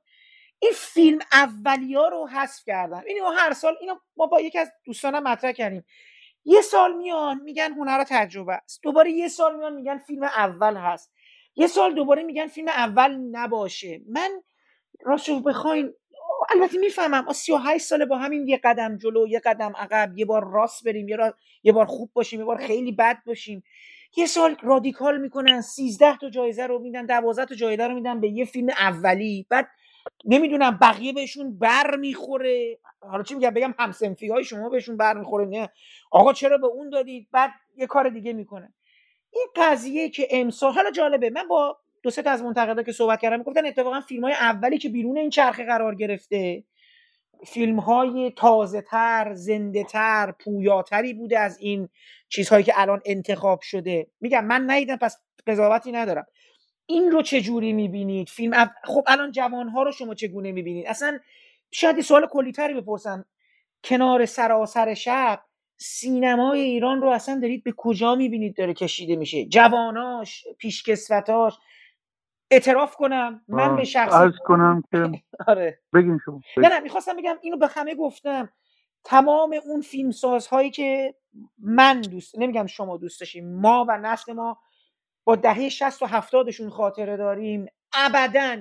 [0.58, 3.02] این فیلم اولیا رو حذف کردن.
[3.06, 5.84] اینو هر سال اینو ما با یکی از دوستانم مطرح کردیم.
[6.44, 8.80] یه سال میان میگن هنر تجربه است.
[8.82, 11.12] دوباره یه سال میان میگن فیلم اول هست.
[11.56, 14.00] یه سال دوباره میگن فیلم اول نباشه.
[14.08, 14.42] من
[15.00, 15.92] راستش بخواین
[16.50, 17.24] البته می‌فهمم.
[17.24, 21.08] ما 38 ساله با همین یه قدم جلو یه قدم عقب یه بار راست بریم
[21.08, 21.16] یه,
[21.62, 23.62] یه بار خوب باشیم یه بار خیلی بد باشیم.
[24.16, 28.28] یه سال رادیکال می‌کنن 13 تا جایزه رو میدن 12 تا جایزه رو میدن به
[28.28, 29.46] یه فیلم اولی.
[29.50, 29.68] بعد
[30.24, 32.78] نمی‌دونم بقیه بهشون بر می‌خوره.
[33.00, 35.46] حالا چی میگم؟ بگم همسنفی های شما بهشون بر می‌خوره.
[35.46, 35.68] نه.
[36.10, 38.72] آقا چرا به اون دادید؟ بعد یه کار دیگه می‌کنه.
[39.30, 41.30] این قضیه که امسال حالا جالبه.
[41.30, 44.78] من با دو سه تا از منتقدا که صحبت کردم گفتن اتفاقا فیلم های اولی
[44.78, 46.64] که بیرون این چرخه قرار گرفته
[47.46, 51.88] فیلم های تازه تر زنده تر پویاتری بوده از این
[52.28, 54.06] چیزهایی که الان انتخاب شده.
[54.20, 56.26] میگم من ندیدم پس قضاوتی ندارم.
[56.86, 61.18] این رو چه جوری می‌بینید؟ فیلم خب الان جوان ها رو شما چگونه می‌بینید؟ اصلا
[61.70, 63.24] شاید یه سوال کلیتری بپرسم
[63.84, 65.40] کنار سراسر شب
[65.76, 71.54] سینمای ایران رو اصلا دارید به کجا می‌بینید داره کشیده میشه؟ جواناش پیشکسوتاش.
[72.50, 73.42] اعتراف کنم.
[73.48, 75.10] من به شخص از کنم که
[75.48, 75.80] آره.
[75.94, 76.40] بگین شما.
[76.56, 78.48] نه نه می‌خواستم بگم اینو به همه گفتم.
[79.04, 80.10] تمام اون فیلم
[80.50, 81.14] هایی که
[81.58, 84.58] من دوست نمیگم شما دوست داشتیم ما و نسل ما
[85.24, 87.66] با دهه 60 و 70 شون خاطره داریم.
[87.92, 88.56] ابدا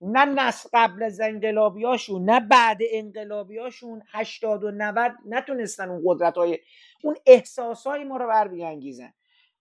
[0.00, 6.58] نه نسل قبل از انقلابیاشون نه بعد انقلابیاشون 80 و 90 نتونستن اون قدرت های
[7.04, 9.12] اون احساس های ما رو بر بیانگیزن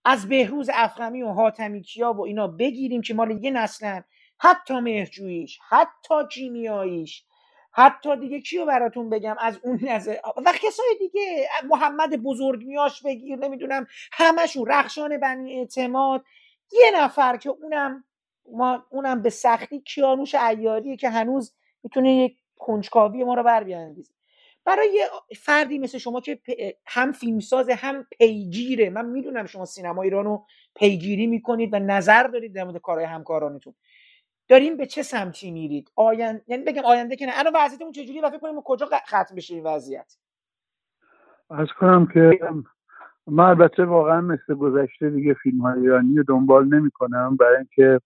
[0.05, 4.03] از بهروز افخمی و حاتمی کیا و اینا بگیریم که مال یه نسلن.
[4.39, 7.25] حتی مهرجوییش حتی کیمیاییش
[7.71, 13.39] حتی دیگه کیو براتون بگم از اون نظر و کسای دیگه محمد بزرگ میاش بگیر
[13.39, 16.23] نمی‌دونم همشون رخشان بنی اعتماد.
[16.71, 18.03] یه نفر که اونم
[18.51, 24.13] ما اونم به سختی کیانوش ایاریه که هنوز می‌تونه یک کنجکاوی ما رو بر بیانگیزه
[24.65, 25.05] برای
[25.37, 26.39] فردی مثل شما که
[26.85, 28.89] هم فیلمساز هم پیگیره.
[28.89, 30.45] من می‌دونم شما سینما ایران رو
[30.75, 33.73] پیگیری می‌کنید و نظر دارید در مورد کارهای همکارانتون.
[34.47, 37.31] داریم به چه سمتی میرید؟ آینده یعنی بگم آینده که نه.
[37.35, 40.17] الان وضعیتمون چجوری و فکر کنیم کجا ختم بشه این وضعیت؟
[41.49, 42.39] از کنم که
[43.27, 47.99] من البته واقعا مثل گذشته دیگه فیلم های ایرانی رو دنبال نمی کنم برای اینکه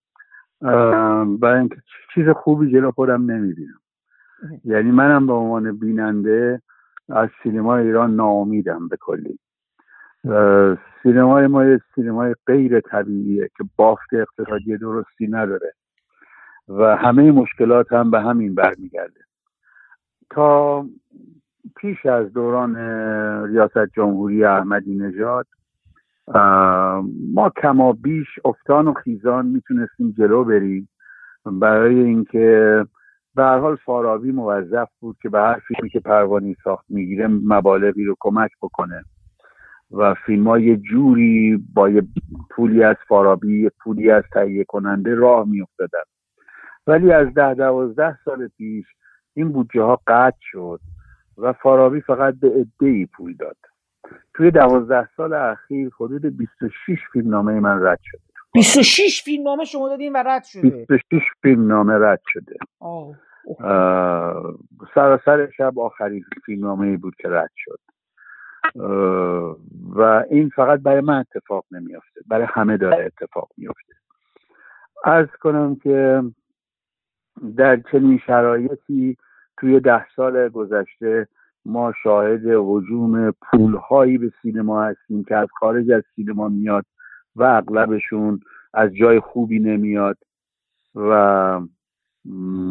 [1.39, 1.75] برای اینکه
[2.15, 3.81] چیز خوبی جلو خودم نمی‌بینم.
[4.65, 6.61] یعنی منم به عنوان بیننده
[7.09, 9.39] از سینما ایران ناامیدم به کلی.
[11.03, 15.73] سینمای ما یه سینمای غیر طبیعیه که بافت اقتصادی درستی نداره
[16.67, 19.19] و همه مشکلات هم به همین برمیگرده.
[20.29, 20.85] تا
[21.75, 22.75] پیش از دوران
[23.47, 25.47] ریاست جمهوری احمدی نژاد
[27.33, 30.89] ما کما بیش افتان و خیزان می‌تونستیم جلو بریم.
[31.45, 32.85] برای اینکه
[33.35, 38.03] به هر حال فارابی موظف بود که به هر فیلمی که پروانی ساخت می‌گیره مبالغی
[38.03, 39.03] رو کمک بکنه.
[39.91, 42.03] و فیلم یه جوری با یه
[42.51, 46.03] پولی از فارابی یه پولی از تهیه کننده راه میافتادن.
[46.87, 48.85] ولی از ده دوازده سال پیش
[49.33, 50.79] این بودجه ها قطع شد
[51.37, 53.57] و فارابی فقط به عده ای پول داد.
[54.33, 58.32] توی دوازده سال اخیر حدود 26 فیلم نامه من رد شده.
[58.53, 60.85] 26 فیلم نامه شما دادین و رد شده.
[60.89, 62.55] 26 فیلم نامه رد شده.
[64.95, 67.79] سراسر شب آخرین فیلم نامه بود که رد شد.
[69.95, 73.93] و این فقط برای من اتفاق نمیافته برای همه داره اتفاق میافته.
[75.03, 76.23] از کنم که
[77.57, 79.17] در چنین شرایطی
[79.57, 81.27] توی ده سال گذشته
[81.65, 86.85] ما شاهد حجوم پولهایی به سینما هستیم که از خارج از سینما میاد
[87.35, 88.39] و اغلبشون
[88.73, 90.17] از جای خوبی نمیاد
[90.95, 91.61] و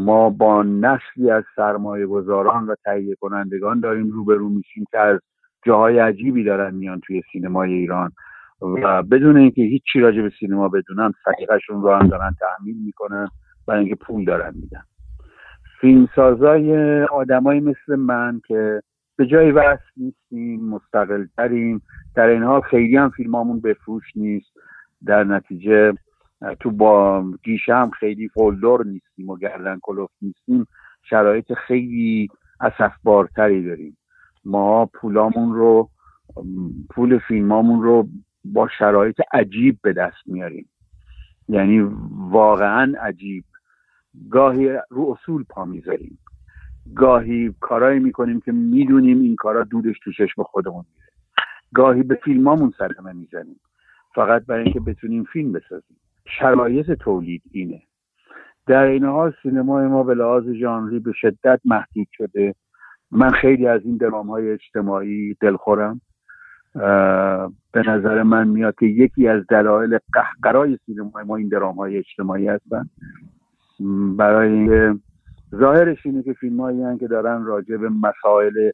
[0.05, 5.20] ما با نسلی از سرمایه گذاران و تهیه کنندگان داریم روبرو میشیم که از
[5.66, 8.12] جاهای عجیبی دارن میان توی سینمای ایران
[8.61, 13.29] و بدون اینکه هیچی راجع به سینما بدونن سلیقهشون رو هم دارن تحمیل می‌کنن
[13.66, 14.83] برای اینکه پول دارن میدن.
[15.81, 18.83] فیلمسازای آدمایی مثل من که
[19.16, 21.83] به جای وصل نیستیم مستقل تریم
[22.14, 24.53] در این حال خیلی هم فیلمامون بفروش نیست.
[25.07, 25.92] در نتیجه
[26.61, 30.66] تو با گیشه هم خیلی فولدور نیستیم و گردن کلوف نیستیم.
[31.03, 32.29] شرایط خیلی
[32.61, 33.96] اصفبارتری داریم.
[34.44, 35.90] ما پولامون رو
[36.90, 38.09] پول فیلمامون رو
[38.44, 40.68] با شرایط عجیب به دست میاریم.
[41.48, 43.44] یعنی واقعا عجیب.
[44.31, 46.18] گاهی رو اصول پا می‌ذاریم.
[46.95, 51.12] گاهی کارایی می‌کنیم که می‌دونیم این کارا دودش تو چشم خودمون میره.
[51.75, 53.61] گاهی به فیلمامون سرمه می‌زنیم.
[54.14, 55.97] فقط برای اینکه بتونیم فیلم بسازیم.
[56.27, 57.83] شرایط تولید اینه.
[58.66, 62.55] در این حال سینمای ما به لحاظ ژانری به شدت محدود شده.
[63.11, 66.01] من خیلی از این درام های اجتماعی دلخورم.
[67.73, 72.49] به نظر من میاد که یکی از دلایل قهقرای سینمای ما این درام های اجتماعی
[72.49, 72.85] هستن.
[74.16, 74.95] برای
[75.57, 78.71] ظاهرش اینه که فیلم هایی که دارن راجع به مسائل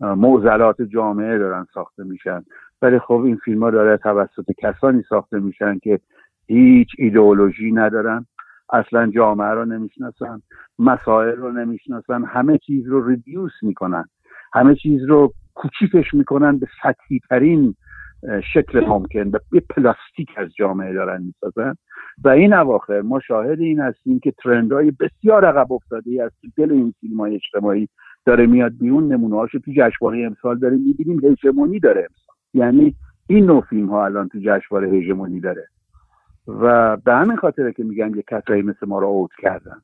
[0.00, 2.44] موزلات جامعه دارن ساخته میشن.
[2.82, 6.00] ولی خب این فیلم ها داره توسط کسانی ساخته میشن که
[6.46, 8.26] هیچ ایدئولوژی ندارن.
[8.72, 10.42] اصلا جامعه رو نمی‌شناسن
[10.78, 14.04] مسائل رو نمی‌شناسن همه چیز رو ریدیوس می‌کنن.
[14.52, 17.74] همه چیز رو کوچیکش می‌کنن به سطحی ترین
[18.54, 19.30] شکل ممکن.
[19.30, 21.74] به پلاستیک از جامعه دارن می‌سازن.
[22.24, 26.72] و این اواخر ما شاهد این هستیم که ترندهای بسیار عقب افتاده ای از دل
[26.72, 27.88] این فیلم های اجتماعی
[28.26, 32.36] داره میاد بیرون نمونه هاشو تو جشنواره امسال داریم می‌بینیم هژمونی داره امسال.
[32.54, 32.94] یعنی
[33.26, 35.66] این نوع فیلم ها الان تو جشنواره هژمونی داره.
[36.46, 39.80] و به همین خاطره که میگن یه کسایی مثل ما رو اوت کردن.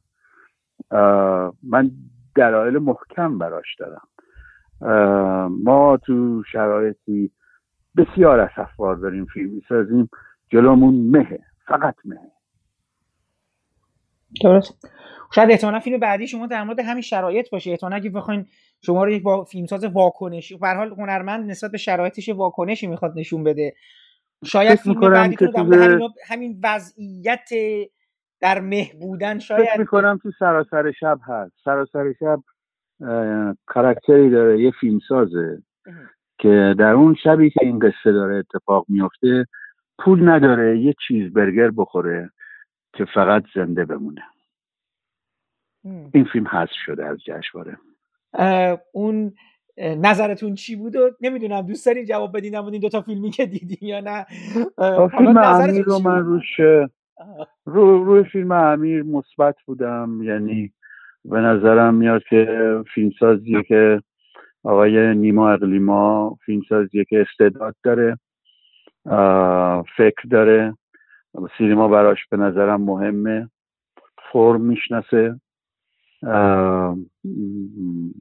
[1.63, 1.91] من
[2.35, 4.09] دلایل محکم براش دارم.
[5.65, 7.31] ما تو شرایطی
[7.97, 10.11] بسیار اصفبار داریم فیلم می‌سازیم.
[10.49, 11.39] جلومون مهه.
[11.67, 12.33] فقط مهه.
[14.43, 14.89] درست.
[15.35, 17.71] شاید احتمالا فیلم بعدی شما در مورد همین شرایط باشه.
[17.71, 18.47] احتمالا اگه بخواین
[18.81, 23.45] شما رو یک با فیلمساز واکنشی به حال هنرمند نسبت به شرایطش واکنشی می‌خواد نشون
[23.45, 23.75] بده.
[24.45, 27.49] شاید فیلم بعدی تو همین, همین وضعیت
[28.41, 31.53] در مه بودن شاید فکر می‌کنم تو سراسر شب هست.
[31.65, 32.43] سراسر شب
[33.67, 35.63] کاراکتری داره یه فیلمسازه.
[36.39, 39.47] که در اون شبی که این قصه داره اتفاق میفته
[39.99, 42.31] پول نداره یه چیز برگر بخوره
[42.93, 44.23] که فقط زنده بمونه.
[46.15, 47.79] این فیلم حذف شده از جشنواره.
[48.93, 49.33] اون
[49.79, 53.89] نظرتون چی بود و نمی‌دونم دوست دارین جواب بدین این دو تا فیلمی که دیدین
[53.89, 54.27] یا نه؟
[55.19, 56.61] فیلم امیر رو من روش
[57.65, 60.73] رو روی فیلم امیر مثبت بودم یعنی
[61.25, 62.47] به نظرم میاد که
[62.95, 64.03] فیلمسازیه که
[64.67, 68.19] آقای نیما اقلیما فیلمسازیه که استعداد داره
[69.97, 70.75] فکر داره
[71.59, 73.51] سینما براش به نظرم مهمه
[74.33, 75.41] فرم می‌شناسه.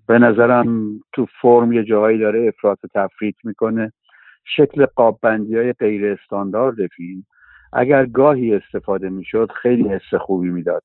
[0.08, 3.92] به نظرم تو فرم یه جاهایی داره افراط تفریط می‌کنه.
[4.56, 7.26] شکل قاب بندی های غیر استاندارد فیلم
[7.74, 10.84] اگر گاهی استفاده می‌شد خیلی حس خوبی می‌داد.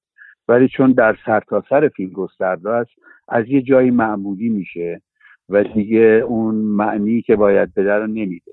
[0.48, 2.90] ولی چون در سرتاسر سر فیلم گسترده است
[3.28, 5.00] از یه جایی معمولی میشه.
[5.50, 8.52] و دیگه اون معنی که باید بده رو نمیده.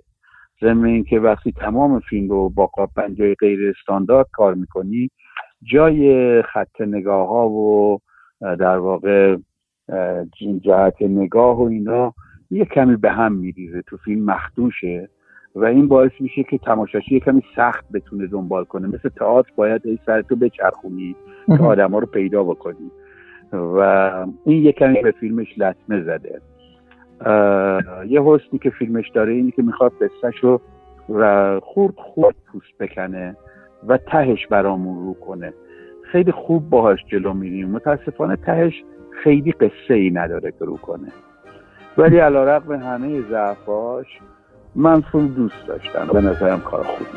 [0.62, 5.10] ضمن اینکه وقتی تمام فیلم رو با قاب بندی غیر استاندارد کار می‌کنی
[5.63, 7.99] جای خط نگاه ها و
[8.41, 9.38] در واقع
[10.62, 12.13] جهت نگاه و اینا
[12.51, 15.10] یه کمی به هم میریزه تو فیلم مخدوشه
[15.55, 18.88] و این باعث میشه که تماشاچی یه کمی سخت بتونه دنبال کنه.
[18.88, 21.15] مثل تئاتر باید ای سرتو بچرخونی
[21.47, 22.91] که آدما رو پیدا بکنی.
[23.53, 23.79] و
[24.45, 26.41] این یه کمی به فیلمش لطمه زده.
[28.08, 30.62] یه حسنی که فیلمش داره اینی که می‌خواد قصهش رو
[31.63, 33.36] خورد خورد پوست بکنه
[33.88, 35.53] و تهش برامون رو کنه.
[36.12, 37.69] خیلی خوب باهاش جلو میریم.
[37.69, 38.84] متاسفانه تهش
[39.23, 41.08] خیلی قصه ای نداره که رو کنه.
[41.97, 44.08] ولی علا رقم همه ضعفاش
[44.75, 46.08] من فیلم دوست داشتم.
[46.13, 47.10] به نظرم کار خوبی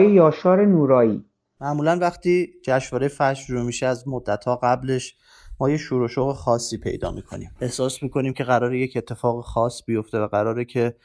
[0.00, 1.24] آقای یاشار نورایی.
[1.60, 5.16] معمولا وقتی جشنواره فجر رو میشه از مدت ها قبلش
[5.60, 7.50] ما یه شور و شوق خاصی پیدا می‌کنیم.
[7.60, 10.96] احساس می‌کنیم که قراره یک اتفاق خاص بیفته و قراره که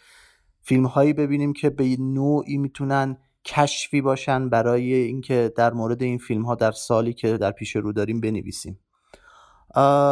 [0.61, 6.45] فیلم هایی ببینیم که به نوعی می‌تونن کشفی باشن برای اینکه در مورد این فیلم
[6.45, 8.79] ها در سالی که در پیش رو داریم بنویسیم.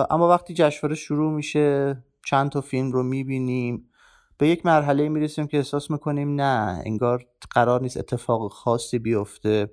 [0.10, 3.90] اما وقتی جشنواره شروع میشه چند تا فیلم رو می‌بینیم.
[4.44, 9.72] به یک مرحله می‌رسیم که احساس می‌کنیم نه انگار قرار نیست اتفاق خاصی بیفته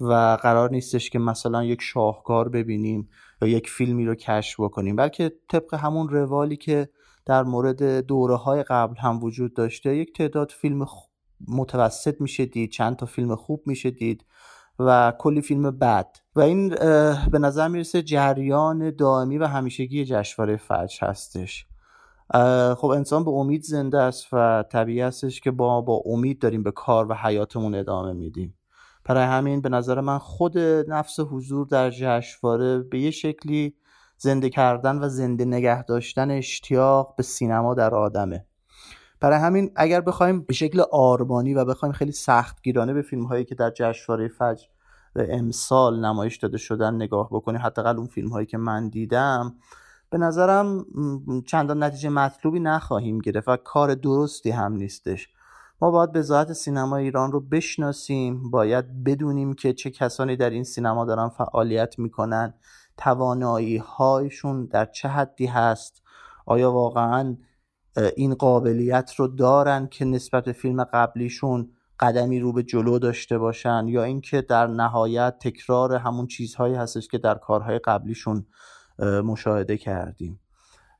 [0.00, 3.08] و قرار نیستش که مثلا یک شاهکار ببینیم
[3.42, 4.96] یا یک فیلمی رو کشف بکنیم.
[4.96, 6.88] بلکه طبق همون روالی که
[7.26, 10.86] در مورد دوره های قبل هم وجود داشته یک تعداد فیلم
[11.48, 14.24] متوسط میشه دید چند تا فیلم خوب میشه دید
[14.78, 16.16] و کلی فیلم بد.
[16.36, 16.68] و این
[17.32, 21.66] به نظر می‌رسه جریان دائمی و همیشگی جشنواره فجر هستش.
[22.76, 26.70] خب انسان به امید زنده است و طبیعی هستش که با با امید داریم به
[26.70, 28.54] کار و حیاتمون ادامه میدیم.
[29.04, 33.74] برای همین به نظر من خود نفس حضور در جشنواره به یه شکلی
[34.16, 38.46] زنده کردن و زنده نگه داشتن اشتیاق به سینما در آدمه.
[39.20, 43.54] برای همین اگر بخوایم به شکل آرمانی و بخوایم خیلی سختگیرانه به فیلم هایی که
[43.54, 44.64] در جشنواره فجر
[45.16, 49.54] امسال نمایش داده شدن نگاه بکنیم حداقل اون فیلم هایی که من دیدم
[50.12, 50.86] به نظرم
[51.46, 55.28] چندان نتیجه مطلوبی نخواهیم گرفت و کار درستی هم نیستش.
[55.80, 58.50] ما باید به ذات سینما ایران رو بشناسیم.
[58.50, 62.54] باید بدونیم که چه کسانی در این سینما دارن فعالیت می‌کنن.
[62.96, 66.02] توانایی هایشون در چه حدی هست؟
[66.46, 67.36] آیا واقعا
[68.16, 73.84] این قابلیت رو دارن که نسبت به فیلم قبلیشون قدمی رو به جلو داشته باشن؟
[73.88, 78.46] یا اینکه در نهایت تکرار همون چیزهایی هستش که در کارهای قبلیشون
[78.98, 80.38] مشاهده کردیم.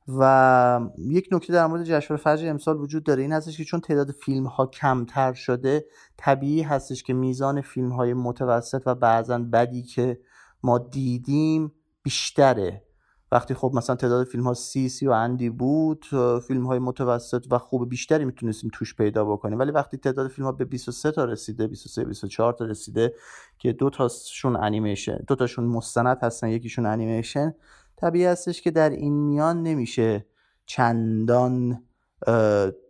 [0.07, 3.21] و یک نکته در مورد جشنواره فجر امسال وجود داره.
[3.21, 5.85] این هستش که چون تعداد فیلم ها کمتر شده
[6.17, 10.19] طبیعی هستش که میزان فیلم های متوسط و بعضا بدی که
[10.63, 11.71] ما دیدیم
[12.03, 12.83] بیشتره.
[13.31, 16.05] وقتی خب مثلا تعداد فیلم ها سی سی و اندی بود
[16.47, 19.59] فیلم های متوسط و خوب بیشتری می‌تونستیم توش پیدا بکنیم.
[19.59, 23.13] ولی وقتی تعداد فیلم ها به 23 تا رسیده 23 24 تا رسیده
[23.57, 27.55] که دو تاشون انیمیشن دو تاشون مستند هستن یکیشون انیمیشن
[28.03, 30.25] طبیعی هستش که در این میان نمیشه
[30.65, 31.83] چندان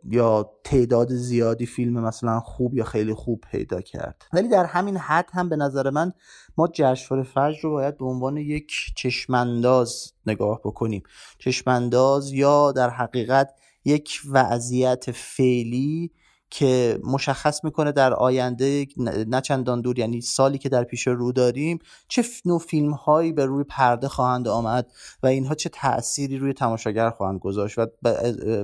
[0.04, 4.26] یا تعداد زیادی فیلم مثلا خوب یا خیلی خوب پیدا کرد.
[4.34, 6.12] ولی در همین حد هم به نظر من
[6.58, 11.04] ما جشنواره فجر رو باید به عنوان یک چشمانداز نگاه بکنیم.
[11.40, 13.54] چشمانداز یا در حقیقت
[13.86, 16.12] یک وضعیت فعلی
[16.56, 18.88] که مشخص می‌کنه در آینده
[19.28, 23.46] نه چندان دور یعنی سالی که در پیش رو داریم چه نوع فیلم هایی به
[23.46, 24.92] روی پرده خواهند آمد
[25.24, 27.88] و اینها چه تأثیری روی تماشاگر خواهند گذاشت و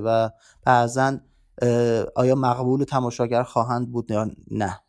[0.04, 0.30] و
[0.64, 1.18] بعضا
[2.14, 4.80] آیا مقبول تماشاگر خواهند بود یا نه.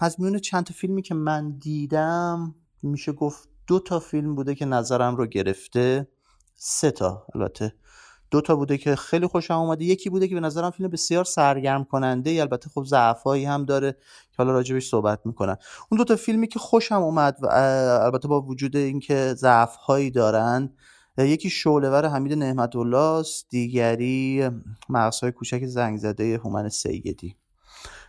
[0.00, 4.64] از میون چند تا فیلمی که من دیدم میشه گفت دو تا فیلم بوده که
[4.64, 6.08] نظرم رو گرفته.
[6.56, 7.74] سه تا البته.
[8.30, 9.84] دو تا بوده که خیلی خوشم اومده.
[9.84, 14.34] یکی بوده که به نظرم فیلم بسیار سرگرم کننده البته خب ضعفایی هم داره که
[14.38, 15.56] حالا راجبش صحبت می‌کنن
[15.90, 17.46] اون دو تا فیلمی که خوشم اومد و
[18.04, 20.70] البته با وجود اینکه ضعفهایی دارن
[21.18, 24.50] یکی شعلهور حمید نعمت الله دیگری
[24.88, 27.36] مغزهای کوچک زنگ زده هومن سیدی.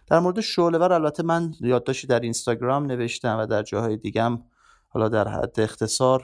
[0.07, 4.39] در مورد شعلهور البته من یادداشتی در اینستاگرام نوشتم و در جاهای دیگم
[4.87, 6.23] حالا در حد اختصار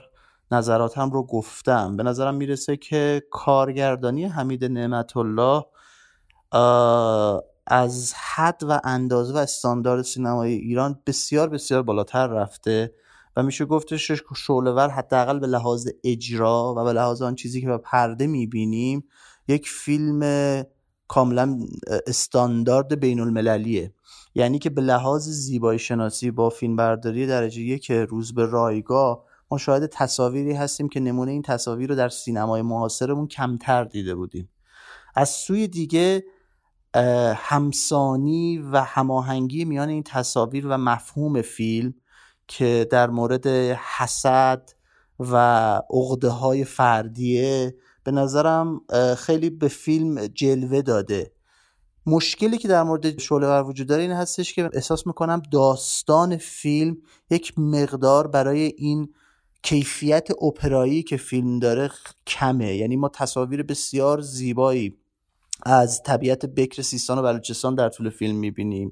[0.51, 1.97] نظراتم رو گفتم.
[1.97, 5.65] به نظرم می‌رسه که کارگردانی حمید نعمت الله
[7.67, 12.93] از حد و اندازه و استاندارد سینمای ایران بسیار بسیار بالاتر رفته
[13.35, 17.77] و میشه گفتش شعلهور حداقل به لحاظ اجرا و به لحاظ آن چیزی که به
[17.77, 19.03] پرده می‌بینیم
[19.47, 20.63] یک فیلم
[21.07, 21.59] کاملا
[22.07, 23.93] استاندارد بین المللیه
[24.35, 29.57] یعنی که به لحاظ زیبایی شناسی با فیلم برداری درجه یک روز به رایگاه ما
[29.57, 34.49] شاهد تصاویری هستیم که نمونه این تصاویر رو در سینمای معاصرمون کمتر دیده بودیم.
[35.15, 36.23] از سوی دیگه
[37.35, 41.93] همسانی و هماهنگی میان این تصاویر و مفهوم فیلم
[42.47, 43.47] که در مورد
[43.97, 44.69] حسد
[45.19, 45.35] و
[45.89, 48.81] عقده های فردیه به نظرم
[49.17, 51.31] خیلی به فیلم جلوه داده.
[52.05, 56.97] مشکلی که در مورد شعله وجود داره این هستش که احساس می‌کنم داستان فیلم
[57.29, 59.13] یک مقدار برای این
[59.65, 61.89] کیفیت اپرایی که فیلم داره
[62.27, 62.75] کمه.
[62.75, 64.97] یعنی ما تصاویر بسیار زیبایی
[65.63, 68.91] از طبیعت بکر سیستان و بلوچستان در طول فیلم می‌بینیم.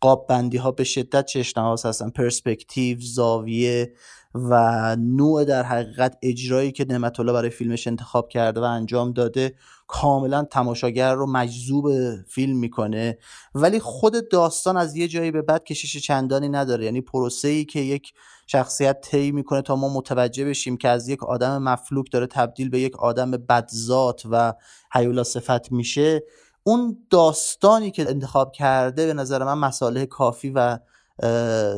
[0.00, 2.10] قاب بندی ها به شدت چشنواز هستن.
[2.10, 3.92] پرسپکتیو زاویه
[4.34, 9.54] و نوع در حقیقت اجرایی که نعمت الله برای فیلمش انتخاب کرده و انجام داده
[9.86, 11.86] کاملا تماشاگر رو مجذوب
[12.28, 13.18] فیلم می‌کنه.
[13.54, 16.84] ولی خود داستان از یه جایی به بعد کشش چندانی نداره.
[16.84, 18.12] یعنی پروسه ای که یک
[18.52, 22.80] شخصیت طی می‌کنه تا ما متوجه بشیم که از یک آدم مفلوک داره تبدیل به
[22.80, 24.54] یک آدم بدذات و
[24.92, 26.22] حیولا صفت میشه.
[26.62, 30.78] اون داستانی که انتخاب کرده به نظر من مساله کافی و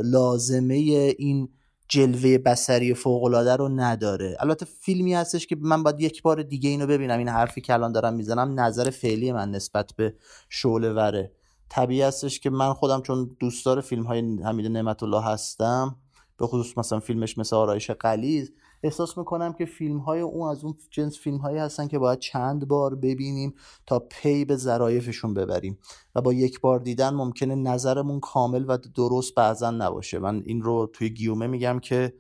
[0.03, 0.75] لازمه
[1.19, 1.49] این
[1.89, 4.37] جلوه بسری فوقالعاده رو نداره.
[4.41, 7.19] البته فیلمی هستش که من باید یک بار دیگه اینو ببینم.
[7.19, 10.15] این حرفی که الان دارم می‌زنم نظر فعلی من نسبت به
[10.49, 11.33] شعله وره.
[11.69, 15.97] طبیعی هستش که من خودم چون دوستدار فیلم های حمید نعمت الله هستم
[16.39, 20.75] به خصوص مثلا فیلمش مثل آرایش قلیز احساس می‌کنم که فیلم های اون از اون
[20.91, 23.55] جنس فیلم هایی هستن که باید چند بار ببینیم
[23.87, 25.79] تا پی به ظرایفشون ببریم
[26.15, 30.19] و با یک بار دیدن ممکنه نظرمون کامل و درست بعضا نباشه.
[30.19, 32.15] من این رو توی گیومه میگم که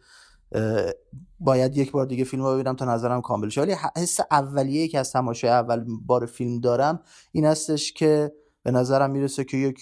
[1.40, 3.60] باید یک بار دیگه فیلم رو ببینم تا نظرم کامل شه.
[3.60, 7.00] ولی حس اولیه که از تماشای اول بار فیلم دارم
[7.32, 8.32] این هستش که
[8.64, 9.80] به نظرم می‌رسه که یک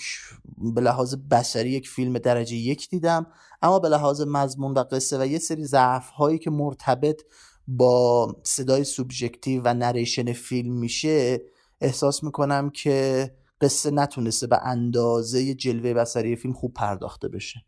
[0.75, 3.27] به لحاظ بسری یک فیلم درجه یک دیدم.
[3.63, 7.23] اما به لحاظ مضمون و قصه و یه سری ضعف هایی که مرتبط
[7.69, 11.43] با صدای سوبژکتیو و نریشن فیلم میشه
[11.81, 13.31] احساس می‌کنم که
[13.61, 17.65] قصه نتونسته به اندازه جلوه بسری فیلم خوب پرداخته بشه.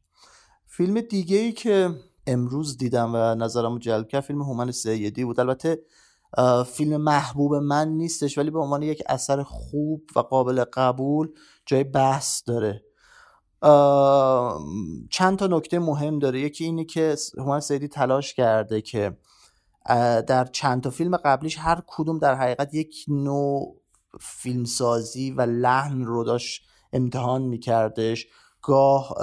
[0.66, 1.90] فیلم دیگه ای که
[2.26, 5.40] امروز دیدم و نظرمو جلب کرد فیلم هومن سیدی بود.
[5.40, 5.82] البته
[6.66, 11.28] فیلم محبوب من نیستش ولی به عنوان یک اثر خوب و قابل قبول
[11.66, 12.82] جای بحث داره.
[15.11, 16.41] چند تا نکته مهم داره.
[16.41, 19.16] یکی اینه که هومن سیدی تلاش کرده که
[20.26, 23.80] در چند تا فیلم قبلیش هر کدوم در حقیقت یک نوع
[24.20, 28.26] فیلمسازی و لحن رو داشت امتحان میکردش.
[28.64, 29.14] گاه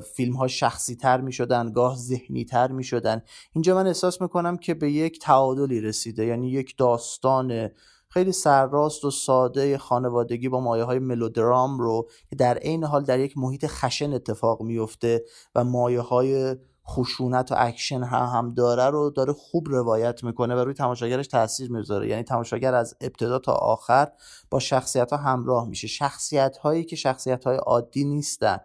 [0.00, 3.22] فیلم ها شخصی تر می شدن گاه ذهنی تر می شدن
[3.52, 6.26] اینجا من احساس می‌کنم که به یک تعادلی رسیده.
[6.26, 7.70] یعنی یک داستان
[8.08, 13.18] خیلی سرراست و ساده خانوادگی با مایه های ملودرام رو که در عین حال در
[13.18, 15.24] یک محیط خشن اتفاق میفته
[15.54, 16.56] و مایه های
[16.88, 22.08] خشونت و اکشن هم, داره رو داره خوب روایت می‌کنه و روی تماشاگرش تاثیر می‌ذاره.
[22.08, 24.08] یعنی تماشاگر از ابتدا تا آخر
[24.50, 25.86] با شخصیت ها همراه میشه.
[25.86, 28.58] شخصیت هایی که شخصیت های عادی نیستن.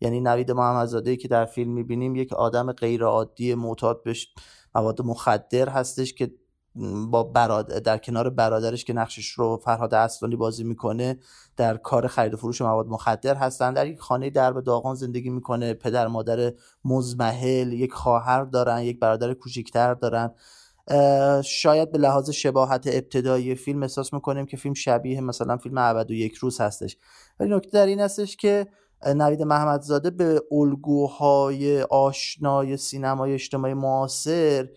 [0.00, 4.14] یعنی نوید محمدزاده که در فیلم می‌بینیم یک آدم غیر عادی معتاد به
[4.74, 6.30] مواد مخدر هستش که
[7.10, 11.18] با برادر در کنار برادرش که نقشش رو فرهاد اصلانی بازی می‌کنه
[11.56, 13.74] در کار خرید و فروش مواد مخدر هستن.
[13.74, 15.74] در یک خانه درب داغان زندگی می‌کنه.
[15.74, 16.52] پدر مادر
[16.84, 20.30] مزمحل یک خواهر دارن یک برادر کوچیکتر دارن.
[21.44, 26.14] شاید به لحاظ شباهت ابتدایی فیلم احساس می‌کنیم که فیلم شبیه مثلا فیلم عبد و
[26.14, 26.96] یک روز هستش.
[27.40, 28.66] ولی نکته در این هستش که
[29.06, 34.68] نوید محمدزاده به الگوهای آشنای سینمای اجتماعی معاصر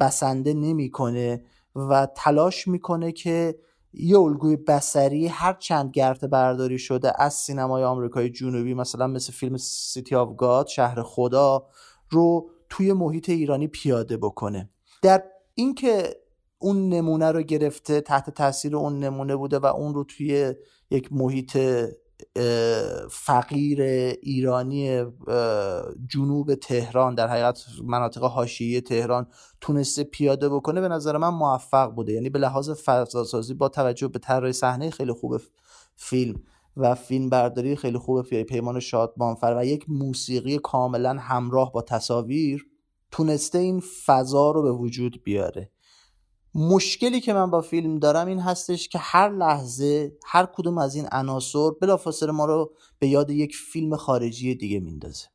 [0.00, 3.58] بسنده نمی‌کنه و تلاش می‌کنه که
[3.92, 9.56] یه الگوی بصری هر چند گرته برداری شده از سینمای آمریکای جنوبی مثلا مثل فیلم
[9.56, 11.66] City of God شهر خدا
[12.10, 14.70] رو توی محیط ایرانی پیاده بکنه.
[15.02, 15.24] در
[15.54, 16.16] اینکه
[16.58, 20.54] اون نمونه رو گرفته تحت تاثیر اون نمونه بوده و اون رو توی
[20.90, 21.58] یک محیط
[23.10, 23.82] فقیر
[24.22, 25.04] ایرانی
[26.08, 29.26] جنوب تهران در حقیقت مناطق حاشیه تهران
[29.60, 32.12] تونسته پیاده بکنه به نظر من موفق بوده.
[32.12, 35.40] یعنی به لحاظ فضاسازی با توجه به طراحی صحنه خیلی خوب
[35.96, 36.42] فیلم
[36.76, 42.66] و فیلم برداری خیلی خوب پیمان شادمانفر و یک موسیقی کاملا همراه با تصاویر
[43.10, 45.70] تونسته این فضا رو به وجود بیاره.
[46.58, 51.08] مشکلی که من با فیلم دارم این هستش که هر لحظه هر کدوم از این
[51.12, 55.26] عناصر بلافاصله ما رو به یاد یک فیلم خارجی دیگه میندازه.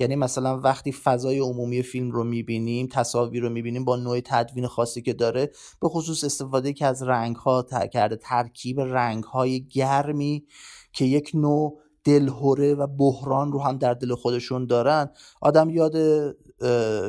[0.00, 5.02] یعنی مثلا وقتی فضای عمومی فیلم رو می‌بینیم تصاویر رو می‌بینیم با نوع تدوین خاصی
[5.02, 5.50] که داره
[5.80, 7.62] به خصوص استفاده که از رنگ ها
[7.92, 10.44] کرده ترکیب رنگ های گرمی
[10.92, 15.10] که یک نوع دلهوره و بحران رو هم در دل خودشون دارن
[15.40, 15.96] آدم یاد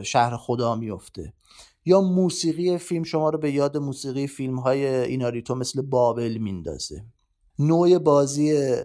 [0.04, 1.34] شهر خدا میفته
[1.88, 7.06] یا موسیقی فیلم شما رو به یاد موسیقی فیلم های ایناریتو مثل بابل میندازه.
[7.60, 8.76] نوع بازی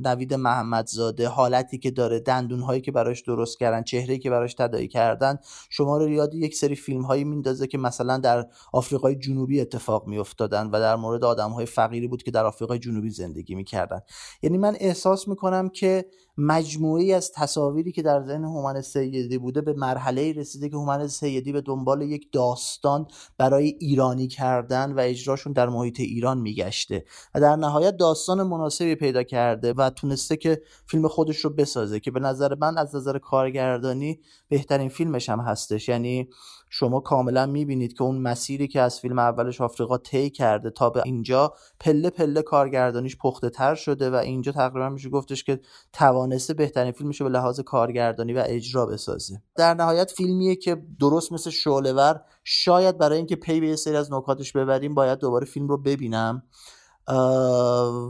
[0.00, 4.88] نوید محمدزاده حالتی که داره دندون هایی که براش درست کردن چهره که براش تدایی
[4.88, 5.38] کردن
[5.70, 10.66] شما رو یاد یک سری فیلم هایی میندازه که مثلا در آفریقای جنوبی اتفاق میافتادن
[10.66, 14.00] و در مورد آدم های فقیری بود که در آفریقای جنوبی زندگی می‌کردن.
[14.42, 16.04] یعنی من احساس می‌کنم که
[16.38, 21.52] مجموعی از تصاویری که در ذهن هومن سیدی بوده به مرحله رسیده که هومن سیدی
[21.52, 23.06] به دنبال یک داستان
[23.38, 27.04] برای ایرانی کردن و اجراشون در محیط ایران میگشته
[27.34, 32.10] و در نهایت داستان مناسبی پیدا کرده و تونسته که فیلم خودش رو بسازه که
[32.10, 35.88] به نظر من از نظر کارگردانی بهترین فیلمش هم هستش.
[35.88, 36.28] یعنی
[36.74, 41.02] شما کاملا می‌بینید که اون مسیری که از فیلم اولش آفریقا طی کرده تا به
[41.04, 45.60] اینجا پله پله کارگردانیش پخته تر شده و اینجا تقریبا میشه گفتش که
[45.92, 49.42] توانسته بهترین فیلمش به لحاظ کارگردانی و اجرا بسازه.
[49.56, 54.12] در نهایت فیلمیه که درست مثل شعلهور شاید برای اینکه پی به یه سری از
[54.12, 56.42] نکاتش ببریم باید دوباره فیلم رو ببینم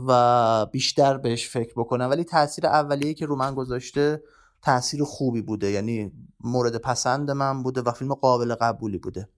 [0.07, 2.09] و بیشتر بهش فکر بکنم.
[2.09, 4.23] ولی تاثیر اولیه که رو من گذاشته
[4.63, 9.29] تاثیر خوبی بوده یعنی مورد پسند من بوده و فیلم قابل قبولی بوده.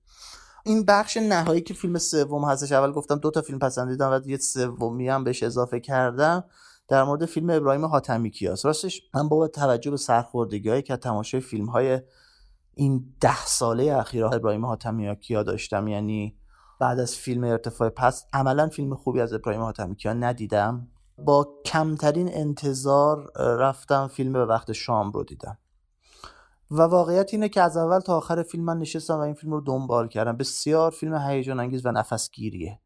[0.65, 4.37] این بخش نهایی که فیلم سوم هستش اول گفتم دو تا فیلم پسندیدم و یه
[4.37, 6.43] سومی هم بهش اضافه کردم.
[6.87, 11.65] در مورد فیلم ابراهیم حاتمی کیاس راستش من با توجه به سرخوردگی که تماشای فیلم
[11.65, 12.01] های
[12.73, 16.37] این ده ساله اخیر ابراهیم حاتمی کیا داشتم یعنی
[16.79, 20.87] بعد از فیلم ارتفاع پس عملا فیلم خوبی از ابراهیم حاتمی کیا ندیدم.
[21.17, 25.57] با کمترین انتظار رفتم فیلم به وقت شام رو دیدم.
[26.71, 29.61] و واقعیت اینه که از اول تا آخر فیلم من نشستم و این فیلم رو
[29.61, 30.37] دنبال کردم.
[30.37, 32.79] بسیار فیلم هیجان انگیز و نفسگیریه.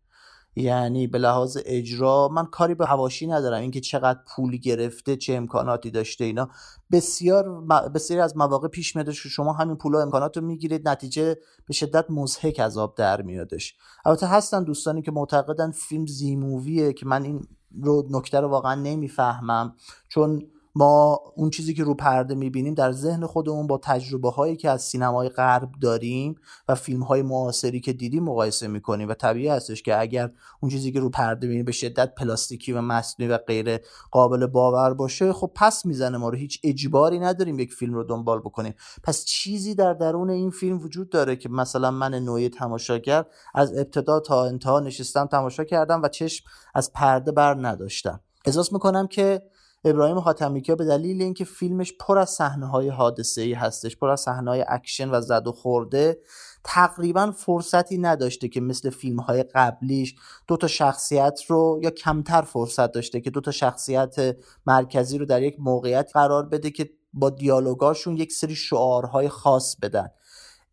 [0.56, 3.62] یعنی به لحاظ اجرا من کاری به هواشی ندارم.
[3.62, 6.50] اینکه چقدر پول گرفته چه امکاناتی داشته اینا.
[6.92, 7.62] بسیار
[7.96, 10.90] بسیاری از مواقع پیش میاد که شما همین پول و امکانات رو می‌گیرید.
[10.90, 13.76] نتیجه به شدت مزهک از در میادش.
[14.06, 19.76] البته هستن دوستانی که معتقدن فیلم زیموویه که من این رو نکته رو واقعا نمی‌فهمم.
[20.10, 20.44] چون
[20.80, 24.82] ما اون چیزی که رو پرده می‌بینیم در ذهن خودمون با تجربه هایی که از
[24.82, 26.36] سینمای غرب داریم
[26.68, 30.92] و فیلم های معاصری که دیدیم مقایسه می‌کنیم و طبیعی هستش که اگر اون چیزی
[30.92, 33.80] که رو پرده می‌بینیم به شدت پلاستیکی و مصنوعی و غیر
[34.12, 36.38] قابل باور باشه خب پس می‌زنه ما رو.
[36.38, 38.74] هیچ اجباری نداریم یک فیلم رو دنبال بکنیم.
[39.04, 44.20] پس چیزی در درون این فیلم وجود داره که مثلا من نوعی تماشاگر از ابتدا
[44.20, 48.20] تا انتها نشستم تماشا کردم و چشم از پرده بر نداشتم.
[48.46, 49.42] احساس می‌کنم که
[49.84, 54.22] ابراهیم حاتمیکیا به دلیل اینکه فیلمش پر از صحنه های حادثه ای هستش پر از
[54.22, 56.20] صحنه های اکشن و زد و خورده
[56.64, 60.16] تقریبا فرصتی نداشته که مثل فیلم های قبلیش
[60.48, 65.44] دو تا شخصیت رو یا کمتر فرصت داشته که دو تا شخصیت مرکزی رو در
[65.44, 70.08] یک موقعیت قرار بده که با دیالوگاشون یک سری شعارهای خاص بدن.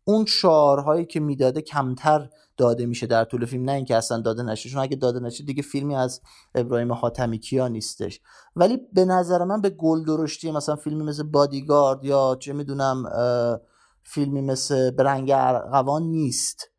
[0.03, 4.69] اون شعارهایی که می‌داده کمتر داده میشه در طول فیلم نه اینکه اصلا داده نشه
[4.69, 6.21] چون اگه داده نشه دیگه فیلمی از
[6.55, 8.21] ابراهیم حاتمی کیا نیستش.
[8.55, 13.03] ولی به نظر من به گل درشتی مثلا فیلمی مثل بادیگارد یا چه می‌دونم
[14.03, 16.69] فیلمی مثل برنگ ارغوان نیست.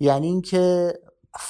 [0.00, 0.94] یعنی اینکه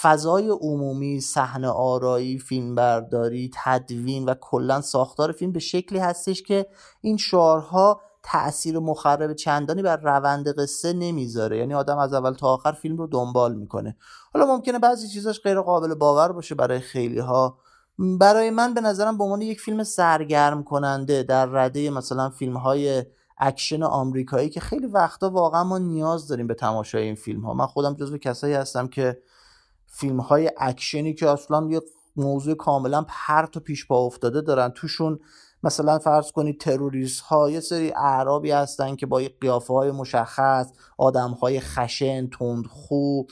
[0.02, 6.66] فضای عمومی صحنه آرایی فیلمبرداری تدوین و کلا ساختار فیلم به شکلی هستش که
[7.00, 8.00] این شعارها
[8.32, 11.58] تاثیر مخرب چندانی بر روند قصه نمی‌ذاره.
[11.58, 13.96] یعنی آدم از اول تا آخر فیلم رو دنبال می‌کنه.
[14.34, 17.58] حالا ممکنه بعضی چیزاش غیر قابل باور باشه برای خیلی ها
[17.98, 23.04] برای من به نظرم به عنوان یک فیلم سرگرم کننده در رده مثلا فیلم های
[23.38, 27.66] اکشن آمریکایی که خیلی وقتا واقعا ما نیاز داریم به تماشای این فیلم ها من
[27.66, 29.22] خودم جزو کسایی هستم که
[29.86, 31.80] فیلم های اکشنی که اصلا یه
[32.16, 34.68] موضوع کاملا پرت و پیش پا افتاده دارن.
[34.68, 35.18] توشون
[35.62, 41.30] مثلا فرض کنید تروریست ها یه سری اعرابی هستن که با قیافه های مشخص آدم
[41.30, 43.22] های خشن تندخو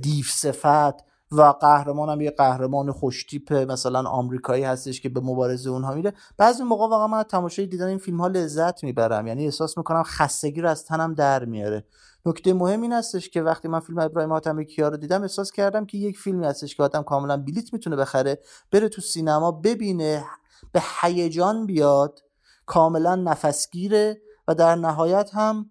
[0.00, 5.94] دیو صفت و قهرمان هم یه قهرمان خوشتیپ مثلا آمریکایی هستش که به مبارزه اونها
[5.94, 6.12] میره.
[6.38, 9.26] بعضی موقع واقعا من تماشای دیدن این فیلم ها لذت می‌برم.
[9.26, 11.84] یعنی احساس می‌کنم خستگی رو از تنم در میاره.
[12.26, 15.86] نکته مهم این هستش که وقتی من فیلم ابراهیم حاتمی کیا رو دیدم احساس کردم
[15.86, 18.38] که یک فیلمی هستش که آدم کاملا بلیت می‌تونه بخره
[18.72, 20.24] بره تو سینما ببینه
[20.72, 22.20] به هیجان بیاد
[22.66, 25.70] کاملا نفسگیره و در نهایت هم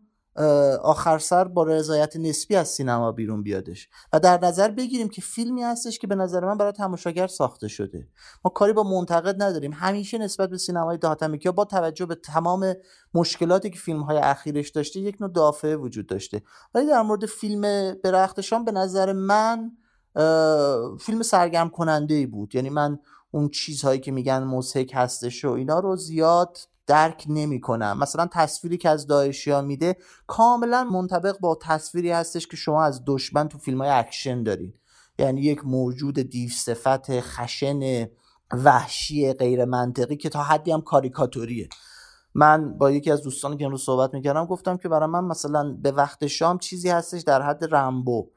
[0.83, 3.89] آخر سر با رضایت نسبی از سینما بیرون بیادش.
[4.13, 8.07] و در نظر بگیریم که فیلمی هستش که به نظر من برای تماشاگر ساخته شده.
[8.45, 9.73] ما کاری با منتقد نداریم.
[9.73, 12.73] همیشه نسبت به سینمای دهاتمیکیا با توجه به تمام
[13.13, 16.41] مشکلاتی که فیلم های اخیرش داشته یک نوع دافعه وجود داشته.
[16.73, 19.71] ولی در مورد فیلم برختشان به نظر من
[20.99, 22.55] فیلم سرگرم کننده ای بود.
[22.55, 22.99] یعنی من
[23.31, 26.57] اون چیزهایی که میگن مضحک هستش و اینا رو زیاد
[26.87, 27.97] درک نمی‌کنم.
[27.99, 33.47] مثلا تصویری که از داعشیا میده کاملا منطبق با تصویری هستش که شما از دشمن
[33.47, 34.73] تو فیلم های اکشن دارین.
[35.19, 38.07] یعنی یک موجود دیو صفت خشن
[38.51, 41.69] وحشی غیر منطقی که تا حدی هم کاریکاتوریه.
[42.33, 45.91] من با یکی از دوستانی که امروز صحبت می‌کردم گفتم که برای من مثلا به
[45.91, 48.29] وقت شام چیزی هستش در حد رمبو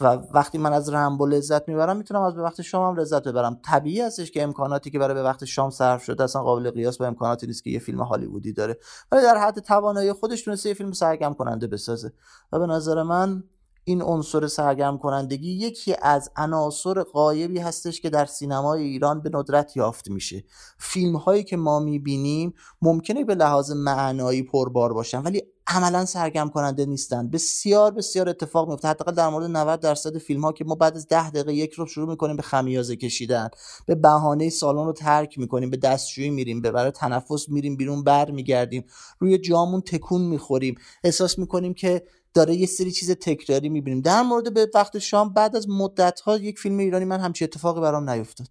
[0.00, 3.60] و وقتی من از رمبو لذت می‌برم می‌تونم از به وقت شام هم لذت ببرم.
[3.64, 7.06] طبیعی هستش که امکاناتی که برای به وقت شام صرف شده اصلا قابل قیاس با
[7.06, 8.78] امکاناتی نیست که یه فیلم هالیوودی داره.
[9.12, 12.12] ولی در حد توانایی خودش تونسته یه فیلم سرگرم کننده بسازه.
[12.52, 13.44] و به نظر من
[13.88, 19.76] این عنصر سرگرم کنندگی یکی از عناصر قایبی هستش که در سینمای ایران به ندرت
[19.76, 20.44] یافت میشه.
[20.78, 26.86] فیلم هایی که ما می‌بینیم ممکنه به لحاظ معنایی پربار باشن ولی عملا سرگرم کننده
[26.86, 27.30] نیستن.
[27.30, 31.08] بسیار بسیار اتفاق میفته حداقل در مورد 90 درصد فیلم ها که ما بعد از
[31.08, 33.48] 10 دقیقه یک رو شروع می‌کنیم به خمیازه کشیدن.
[33.86, 38.30] به بهانه سالن رو ترک می‌کنیم به دستشویی میریم به برای تنفس میریم بیرون بر
[38.30, 38.84] میگردیم
[39.18, 40.74] روی جامون تکون می‌خوریم.
[41.04, 42.02] احساس می‌کنیم که
[42.36, 44.00] داره یه سری چیز تکراری می‌بینیم.
[44.00, 47.80] در مورد به وقت شام بعد از مدت ها یک فیلم ایرانی من همچی اتفاقی
[47.80, 48.48] برام نیفتاد.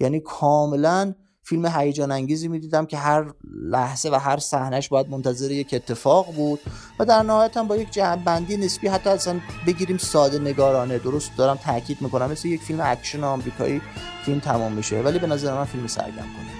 [0.00, 5.74] یعنی کاملا فیلم هیجان انگیزی می‌دیدم که هر لحظه و هر صحنهش باید منتظر یک
[5.74, 6.60] اتفاق بود
[6.98, 10.98] و در نهایت هم با یک بندی نسبی حتی اصلا بگیریم ساده انگارانه.
[10.98, 13.80] درست دارم تاکید می‌کنم مثل یک فیلم اکشن آمریکایی
[14.24, 15.00] فیلم تمام میشه.
[15.00, 16.59] ولی به نظر من فیلم سرگرم کننده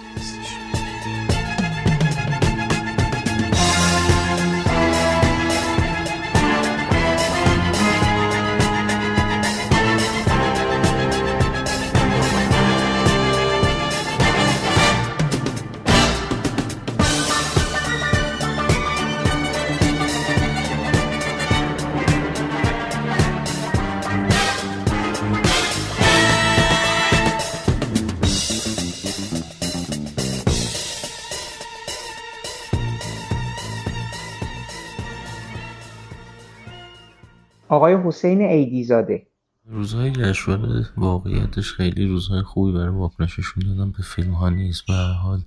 [37.70, 39.26] آقای حسین ایدیزاده
[39.66, 45.12] روزهای جشنواره واقعیتش خیلی روزهای خوبی برای واکنششون دادن به فیلم ها نیست به هر
[45.12, 45.42] حال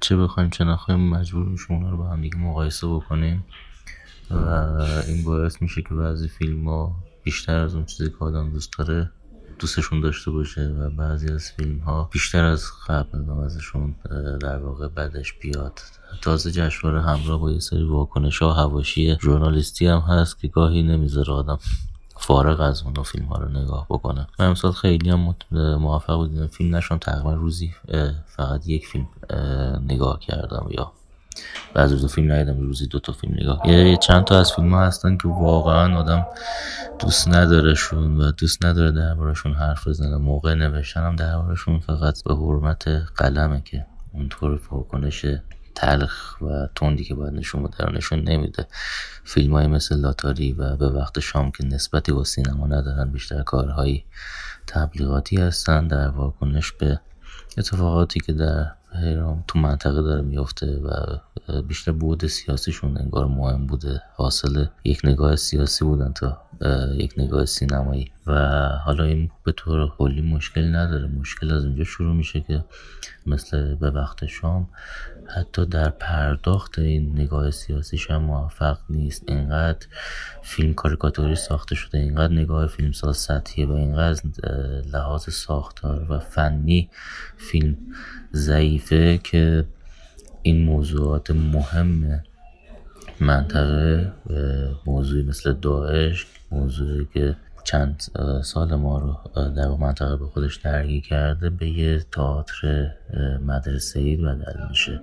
[0.00, 3.44] چه بخوایم چه نخوایم مجبور میشیم اونا رو با هم دیگه مقایسه بکنیم.
[4.30, 4.34] و
[5.08, 9.10] این باعث میشه که بعضی فیلم ها بیشتر از اون چیزی که آدم دوست داره
[9.60, 13.94] دوستشون داشته باشه و بعضی از فیلم ها بیشتر از قبل ازشون
[14.40, 15.80] در واقع بدش بیاد.
[16.22, 21.32] تازه جشنواره همراه با یه سری واکنش ها هواشی ژورنالیستی هم هست که گاهی نمی‌ذاره
[21.32, 21.58] آدم
[22.16, 24.26] فارغ از اون فیلم ها رو نگاه بکنه.
[24.38, 25.34] من امسال خیلی هم
[25.78, 27.74] موفق بودیم فیلم نشون تقریبا روزی
[28.26, 29.08] فقط یک فیلم
[29.86, 30.92] نگاه کردم یا
[31.74, 33.68] بعضی روزا فیلم ندیدم روزی دو تا فیلم نگاه.
[33.68, 36.26] یه چند تا از فیلم ها هستن که واقعا آدم
[36.98, 40.16] دوست ندارشون و دوست نداره دربارشون حرف بزنه.
[40.16, 45.26] موقع نوشتن هم دربارشون فقط به حرمت قلمه که اونطور واکنش
[45.74, 48.66] تلخ و تندی که باید نشون بده نشون نمیده.
[49.24, 54.04] فیلم های مثل لاتاری و به وقت شام که نسبتی با سینما ندارن بیشتر کارهایی
[54.66, 57.00] تبلیغاتی هستن در واکنش به
[57.58, 61.18] اتفاقاتی که در هیرام تو منطقه داره میفته و
[61.62, 64.02] بیشتر بود سیاسیشون انگار مهم بوده.
[64.14, 66.42] حاصل یک نگاه سیاسی بودن تا
[66.94, 68.12] یک نگاه سینمایی.
[68.26, 68.32] و
[68.84, 71.06] حالا این به طور کلی مشکلی نداره.
[71.06, 72.64] مشکل از اونجا شروع میشه که
[73.26, 74.68] مثل به وقت شام
[75.34, 79.24] حتی در پرداخت این نگاه سیاسیش هم موفق نیست.
[79.28, 79.86] اینقدر
[80.42, 84.22] فیلم کاریکاتوری ساخته شده اینقدر نگاه فیلمساز سطحیه و اینقدر
[84.92, 86.90] لحاظ ساختار و فنی
[87.36, 87.76] فیلم
[88.34, 89.66] ضعیفه که
[90.42, 92.22] این موضوعات مهم
[93.20, 94.12] منطقه
[94.86, 98.02] موضوعی مثل داعش موضوعی که چند
[98.44, 99.16] سال ما رو
[99.56, 102.90] در منطقه به خودش درگیر کرده به یه تئاتر
[103.46, 105.00] مدرسه ای بدل میشه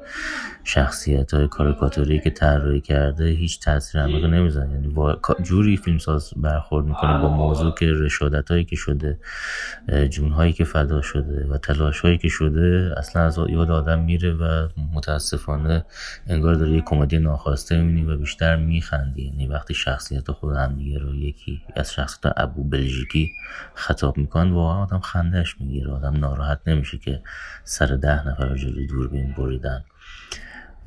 [0.63, 4.95] شخصیت های کاریکاتوری که طراحی کرده هیچ تاثیر عمیقی نمی‌زنه یعنی
[5.43, 9.19] جوری فیلمساز برخورد می‌کنه با موضوع که رشادت هایی که شده
[10.09, 14.33] جون هایی که فدا شده و تلاش هایی که شده اصلا از یاد آدم میره
[14.33, 15.85] و متاسفانه
[16.27, 19.23] انگار داره یه کمدی ناخواسته می‌بینی و بیشتر میخندی.
[19.23, 23.31] یعنی وقتی شخصیت خود هم دیگه رو یکی از شخصیت ابو بلژیکی
[23.73, 27.21] خطاب می‌کنن واقعا آدم خندهش می‌گیره آدم ناراحت نمیشه که
[27.63, 29.83] سر ده نفر جلوی دوربین بریدن.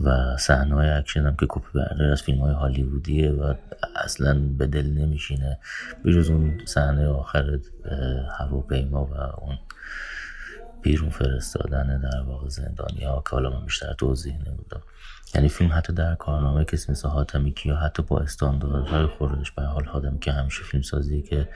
[0.05, 3.55] و صحنه های اکشن هم که کپی بردار از فیلم های هالیوودیه و
[4.05, 5.59] اصلا به دل نمیشینه.
[6.05, 7.59] بجز اون صحنه آخر
[8.39, 9.59] هواپیما و اون
[10.83, 14.83] بیرون فرستادن در واقع زندانی ها که حالا من بیشتر توضیح نمیدم.
[15.35, 19.62] یعنی فیلم حتی در کارنامه کسی مثل حاتمی یا حتی با استانداردهای خودش به هر
[19.62, 21.49] حال حاتمی که همیشه فیلم سازی که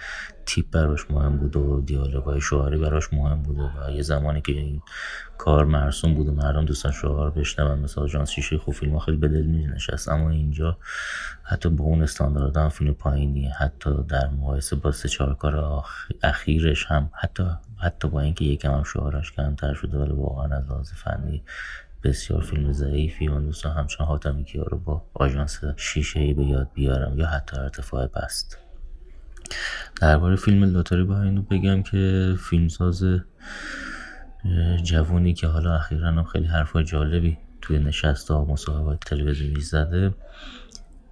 [0.47, 4.83] تیپ براش مهم بود و دیالوگای شعاری براش مهم بوده و یه زمانی که این
[5.39, 9.29] کار مرسوم بود و مردم دوستان شعار بشنون مثل آژانس شیشه خوب فیلم خیلی به
[9.29, 10.79] دل نشست اما اینجا
[11.43, 13.51] حتی با اون استاندارد فیلم پایینیه.
[13.51, 15.85] حتی در مقایسه با سه چهار کار
[16.23, 17.45] اخیرش هم حتی
[17.85, 21.43] حتی با اینکه یکم هم شعارش کمتر شده ولی واقعا از لحاظ فنی
[22.03, 23.29] بسیار فیلم ضعیفی.
[23.29, 27.57] و دوستان همچنان حاتمی کیا رو با آژانس شیشه ای به یاد بیارم یا حتی
[27.57, 28.59] ارتفاع بست.
[30.01, 33.05] درباره فیلم لاتاری با اینو بگم که فیلمساز
[34.83, 40.15] جوونی که حالا اخیرا هم خیلی حرفای جالبی توی نشست ها مصاحبه تلویزیونی زده.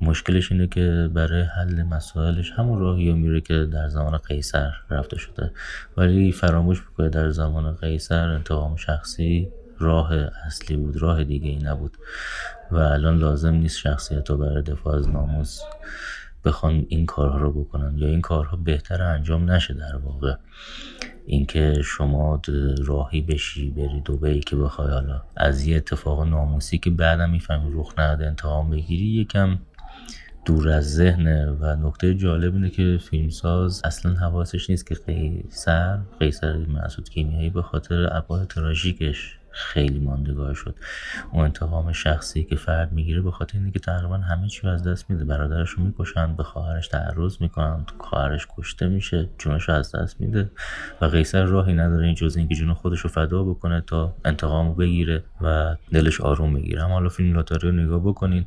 [0.02, 5.18] مشکلش اینه که برای حل مسائلش همون راهی رو میره که در زمان قیصر رفته
[5.18, 5.50] شده.
[5.96, 9.48] ولی فراموش می‌کنه در زمان قیصر انتقام شخصی
[9.78, 10.12] راه
[10.46, 11.96] اصلی بود راه دیگه ای نبود.
[12.70, 15.60] و الان لازم نیست شخصیت رو برای دفاع از ناموس
[16.44, 20.34] بخوان این کارها رو بکنن یا این کارها بهتر انجام نشه در واقع.
[21.26, 22.42] اینکه شما
[22.84, 25.22] راهی بشی بری دوبهی که بخوای حالا.
[25.36, 29.58] از یه اتفاق ناموسی که بعدم می‌فهمی رخ نداده انتقام بگیری یکم
[30.44, 36.56] دور از ذهنه و نکته جالب اینه که فیلمساز اصلا حواسش نیست که قیصر قیصر
[36.56, 40.74] مسعود کیمیایی به خاطر ابعاد تراژیکش خیلی ماندگار شد.
[41.32, 45.10] اون انتقام شخصی که فرد می‌گیره به خاطر اینه که تقریبا همه چی از دست
[45.10, 45.24] میده.
[45.24, 50.50] برادرش رو می‌کشن به خواهرش تعرض می‌کنن خواهرش کشته میشه جونش از دست میده
[51.00, 54.74] و قیصر راهی نداره این جز اینکه جون خودش رو فدا بکنه تا انتقام رو
[54.74, 56.84] بگیره و دلش آروم بگیره.
[56.84, 58.44] اما حالا فیلم لاتاری رو نگاه بکنین.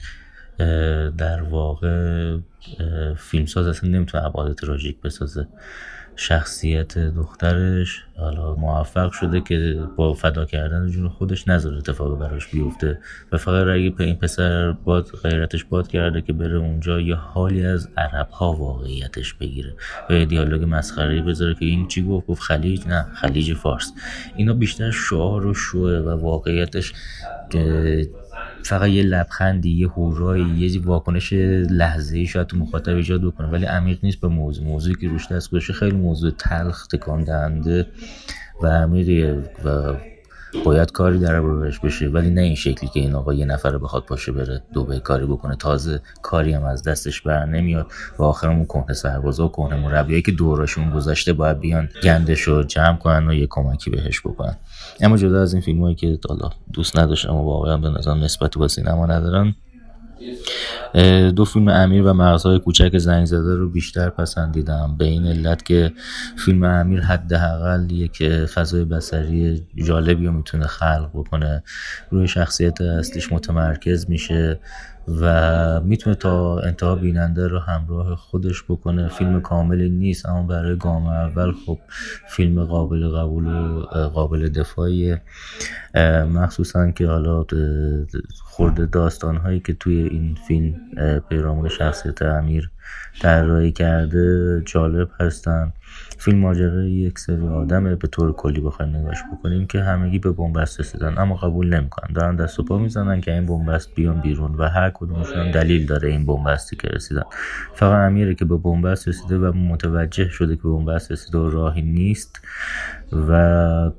[1.18, 2.38] در واقع
[3.18, 5.48] فیلمساز اصلا نمی‌تونه ابعاد تراژیک بسازه.
[6.16, 13.00] شخصیت دخترش حالا موفق شده که با فدا کردن جون خودش نذاره اتفاق براش بیفته
[13.32, 17.90] و فقط اگه این پسر باد غیرتش باد کرده که بره اونجا یه حالی از
[17.98, 19.74] عرب ها واقعیتش بگیره
[20.10, 23.94] و یه دیالوگ مسخره بذاره که این چی گفت؟ گفت خلیج؟ نه خلیج فارس.
[24.36, 26.94] اینا بیشتر شعار و شوه و واقعیتش
[28.66, 31.34] فقط یه لبخندی یه هورایی یه واکنش
[31.70, 34.66] لحظه ای شاید تو مخاطب ایجاد بکنه ولی عمیق نیست به موضوع.
[34.66, 37.88] موضوعی که روش دست گذاشته خیلی موضوع تلخ تکان دهنده
[38.62, 39.96] و عمیقیه و
[40.64, 42.08] باید کاری در بهش بشه.
[42.08, 45.56] ولی نه این شکلی که این آقا یه نفر بخواد پاشه بره دوبه کاری بکنه.
[45.56, 50.32] تازه کاری هم از دستش بر نمیاد و آخرمون کنه سربازا و کنه مربیایی که
[50.32, 54.56] دوراشون گذشته باید بیان گندش رو جمع کنن و یه کمکی بهش بکنن.
[55.02, 58.58] اما جدا از این فیلم هایی که حالا دوست نداشتم و واقعا به نظرم نسبت
[58.58, 59.56] به سینما ندارن
[61.36, 64.96] دو فیلم امیر و مغزهای کوچک زنگ زده رو بیشتر پسندیدم.
[64.98, 65.92] به این علت که
[66.38, 71.64] فیلم امیر حداقل یک فضای بسری جالبی رو می‌تونه خلق بکنه.
[72.12, 74.60] روی شخصیت اصلیش متمرکز میشه.
[75.22, 79.08] و می‌تونه تا انتها بیننده رو همراه خودش بکنه.
[79.08, 81.80] فیلم کاملی نیست اما برای گام اول خب
[82.28, 83.80] فیلم قابل قبول و
[84.14, 85.18] قابل دفاعی
[86.34, 87.46] مخصوصا که حالا
[88.44, 90.76] خورده داستان هایی که توی این فیلم
[91.30, 92.70] پیرامون شخصیت امیر
[93.22, 95.74] طراحی کرده جالب هستن.
[96.18, 100.80] فیلم ماجرای یک سری آدمه به طور کلی بخوایم نگاش بکنیم که همگی به بنبست
[100.80, 102.14] رسیدن اما قبول نمی‌کنن.
[102.14, 106.10] دارن دست و پا می‌زنن که این بنبست بیان بیرون و هر کدومشون دلیل داره
[106.10, 107.24] این بنبستی که رسیدن.
[107.74, 112.42] فقط امیره که به بنبست رسیده و متوجه شده که بنبست رسیده و راهی نیست
[113.30, 113.92] و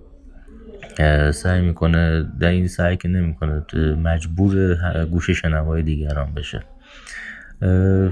[1.32, 3.62] سعی می‌کنه در این سعی که نمی‌کنه
[4.02, 6.62] مجبور گوش شنوای دیگران بشه.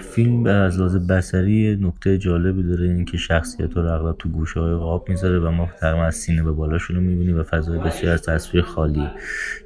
[0.01, 4.75] فیلم از لحاظ بسری نکته جالبی داره این که شخصیت رو اغلب تو گوشه های
[4.75, 8.23] قاب می‌ذاره و ما تقریبا از سینه به بالاشون رو می‌بینیم و فضای بسیار از
[8.23, 9.09] تصویر خالی.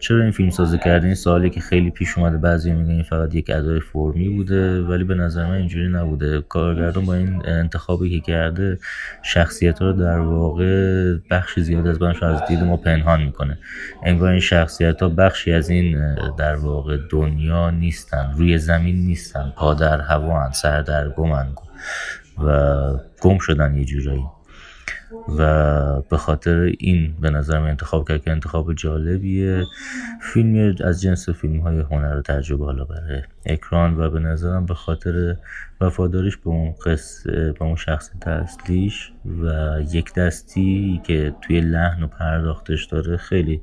[0.01, 3.35] چرا این فیلم سازی کرده؟ این سوالی که خیلی پیش اومده بعضی میگن این فقط
[3.35, 6.41] یک ادای فرمی بوده ولی به نظر من اینجوری نبوده.
[6.49, 8.79] کارگردان با این انتخابی که کرده
[9.23, 13.59] شخصیت رو در واقع بخش زیاد از بنش از دید ما پنهان می‌کنه.
[14.05, 20.01] انگار این شخصیت ها بخشی از این در واقع دنیا نیستن روی زمین نیستن در
[20.01, 21.47] هوا سر در گمن
[22.45, 24.25] و گم شدن یه جورایی.
[25.39, 29.65] و به خاطر این به نظرم انتخاب کرد که انتخاب جالبیه.
[30.21, 34.75] فیلم از جنس فیلم های هنر و تجربه حالا برای اکران و به نظرم به
[34.75, 35.37] خاطر
[35.81, 39.13] وفاداریش به اون قص به اون شخص اصلیش
[39.43, 43.63] و یک دستی که توی لحن و پرداختش داره خیلی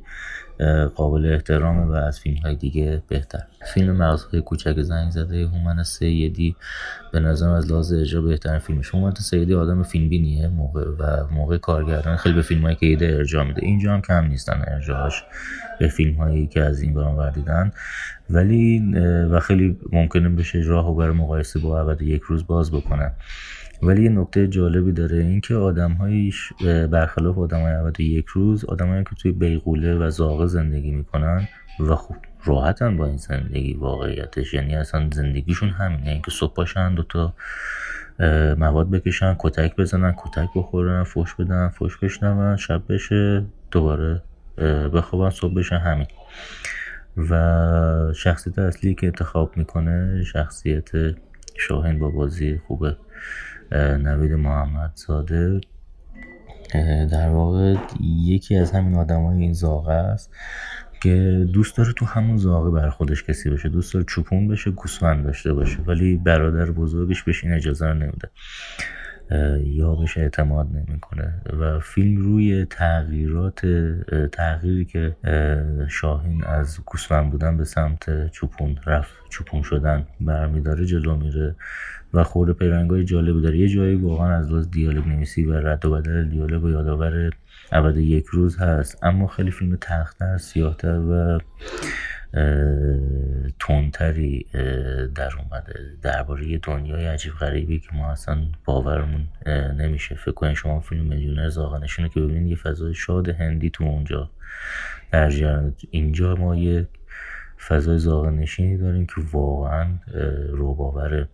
[0.95, 3.43] قابل احترامه و از فیلم های دیگه بهتر.
[3.73, 6.55] فیلم مغزهای کوچک زنگ زده هومن سیدی
[7.11, 8.89] به نظرم از لحاظ اجرا بهترین فیلمش.
[8.89, 13.43] هومن سیدی آدم فیلمبینیه موقع و موقع کارگردان خیلی به فیلم هایی که ایده ارجاع
[13.43, 13.65] میده.
[13.65, 15.23] اینجا هم کم نیستن ارجاعش
[15.79, 17.71] به فیلم هایی که از این برام وردیدن
[18.29, 18.93] ولی
[19.31, 23.11] و خیلی ممکنه بشه راه و برای مقایسه با عبد یک روز باز بکنن
[23.85, 26.53] ولی یه نکته جالبی داره اینکه آدمهایش
[26.91, 31.47] برخلاف آدمای یک روز آدمایی که توی بیغوله و زاغه زندگی می‌کنن
[31.79, 34.53] و خوب راحتن با این زندگی واقعیتش.
[34.53, 36.09] یعنی اصلا زندگیشون همینه.
[36.09, 37.33] اینکه صبح پاشن دوتا
[38.57, 44.21] مواد بکشن کتک بزنن کتک بخورن فوش بدن فوش بشنون شب بشه دوباره
[44.93, 46.07] بخوابن صبح بشن همین.
[47.17, 50.89] و شخصیت اصلی که انتخاب می‌کنه شخصیت
[51.57, 52.97] شاهین با بازی خوبه.
[53.71, 55.61] نوید محمد زاده
[57.11, 60.31] در واقع یکی از همین آدم های این زاغه است
[61.01, 65.25] که دوست داره تو همون زاغه بر خودش کسی بشه دوست داره چوپون بشه گوسفند
[65.25, 68.29] داشته باشه ولی برادر بزرگش بهش این اجازه رو نمیده.
[69.63, 71.41] یا بهش اعتماد نمی‌کنه.
[71.59, 73.65] و فیلم روی تغییرات
[74.31, 75.15] تغییری که
[75.89, 79.13] شاهین از گوسفند بودن به سمت چوپون رفت.
[79.29, 81.55] چوپون شدن برمیداره جلو میره.
[82.15, 83.57] و خورده پیرنگای جالبی داره.
[83.57, 87.29] یه جایی واقعا از لحاظ دیالوگ نویسی و رد و بدل دیالوگ و یادآور
[87.71, 89.03] ابد یک روز هست.
[89.03, 91.39] اما خیلی فیلم تختر سیاهتر و
[93.59, 94.45] تندتری
[95.15, 95.79] در اومده.
[96.01, 99.27] درباره دنیای عجیب غریبی که ما اصلا باورمون
[99.77, 100.15] نمیشه.
[100.15, 104.29] فکر کنید شما فیلم میلیونر زاغنشونه که ببینید یه فضای شاد هندی تو اونجا
[105.11, 105.31] در
[105.91, 106.87] اینجا ما یه
[107.67, 109.87] فضای زاغنشینی داریم که واقعا
[110.49, 111.27] روباوره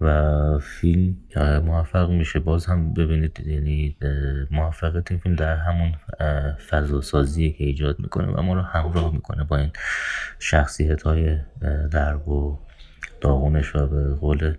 [0.00, 1.16] و فیلم
[1.64, 2.40] موفق میشه.
[2.40, 3.96] باز هم ببینید یعنی
[4.50, 5.92] موفقیت این فیلم در همون
[6.70, 9.70] فضا سازی که ایجاد می‌کنه و ما رو همراه می‌کنه با این
[10.38, 11.38] شخصیت های
[11.92, 12.58] درب و
[13.20, 13.76] داغونش.
[13.76, 14.54] و به قول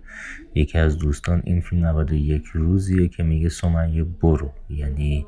[0.54, 4.52] یکی از دوستان این فیلم یک روزیه که میگه سمیه برو.
[4.70, 5.26] یعنی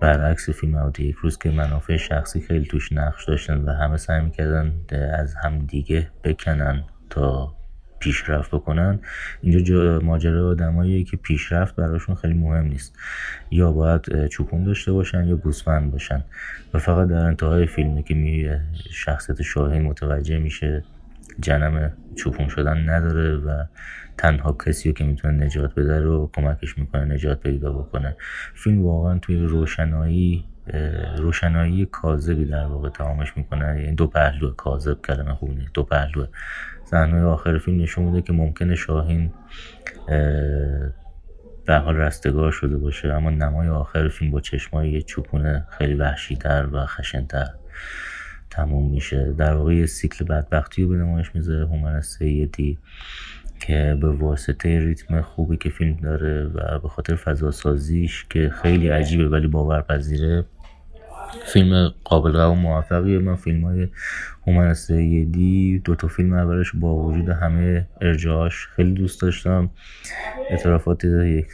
[0.00, 4.72] برعکس فیلم یک روز که منافع شخصی خیلی توش نقش داشتن و همه سعی می‌کردن
[5.12, 7.57] از هم دیگه بکنن تا
[8.00, 8.98] پیشرفت بکنن
[9.42, 12.98] اینجا ماجرا آدمایی که پیشرفت براشون خیلی مهم نیست.
[13.50, 16.24] یا باید چوپون داشته باشن یا گوسفند باشن.
[16.74, 18.50] و فقط در انتهای فیلمه که می
[18.90, 20.84] شخصیت شاهین متوجه میشه
[21.40, 23.64] جنم چوپون شدن نداره و
[24.18, 28.16] تنها کسی که می‌تونه نجات بده رو کمکش می‌کنه نجات پیدا بکنه.
[28.54, 30.44] فیلم واقعا توی روشنایی
[31.18, 33.82] روشنایی کاذبی در واقع تمامش می‌کنه.
[33.82, 36.26] یعنی دو پهلو کاذب کلمه خوبی دو پهلو
[36.90, 39.30] صحنه آخر فیلم نشون میده که ممکنه شاهین
[41.66, 46.68] به حال رستگار شده باشه اما نمای آخر فیلم با چشمای یه چوپونه خیلی وحشیتر
[46.72, 47.48] و خشنتر
[48.50, 49.32] تموم میشه.
[49.32, 52.78] در واقع یه سیکل بدبختی رو به نمایش می‌ذاره هومن سیدی
[53.60, 58.88] که به واسطه ریتم خوبی که فیلم داره و به خاطر فضا سازیش که خیلی
[58.88, 60.44] عجیبه ولی باورپذیره
[61.44, 63.18] فیلم قابل قبول موفقیه.
[63.18, 63.88] من فیلم های
[64.46, 69.70] هومن سیدی دو تا فیلم اولش با وجود همه ارجاعاش خیلی دوست داشتم.
[70.50, 71.46] اعترافات یک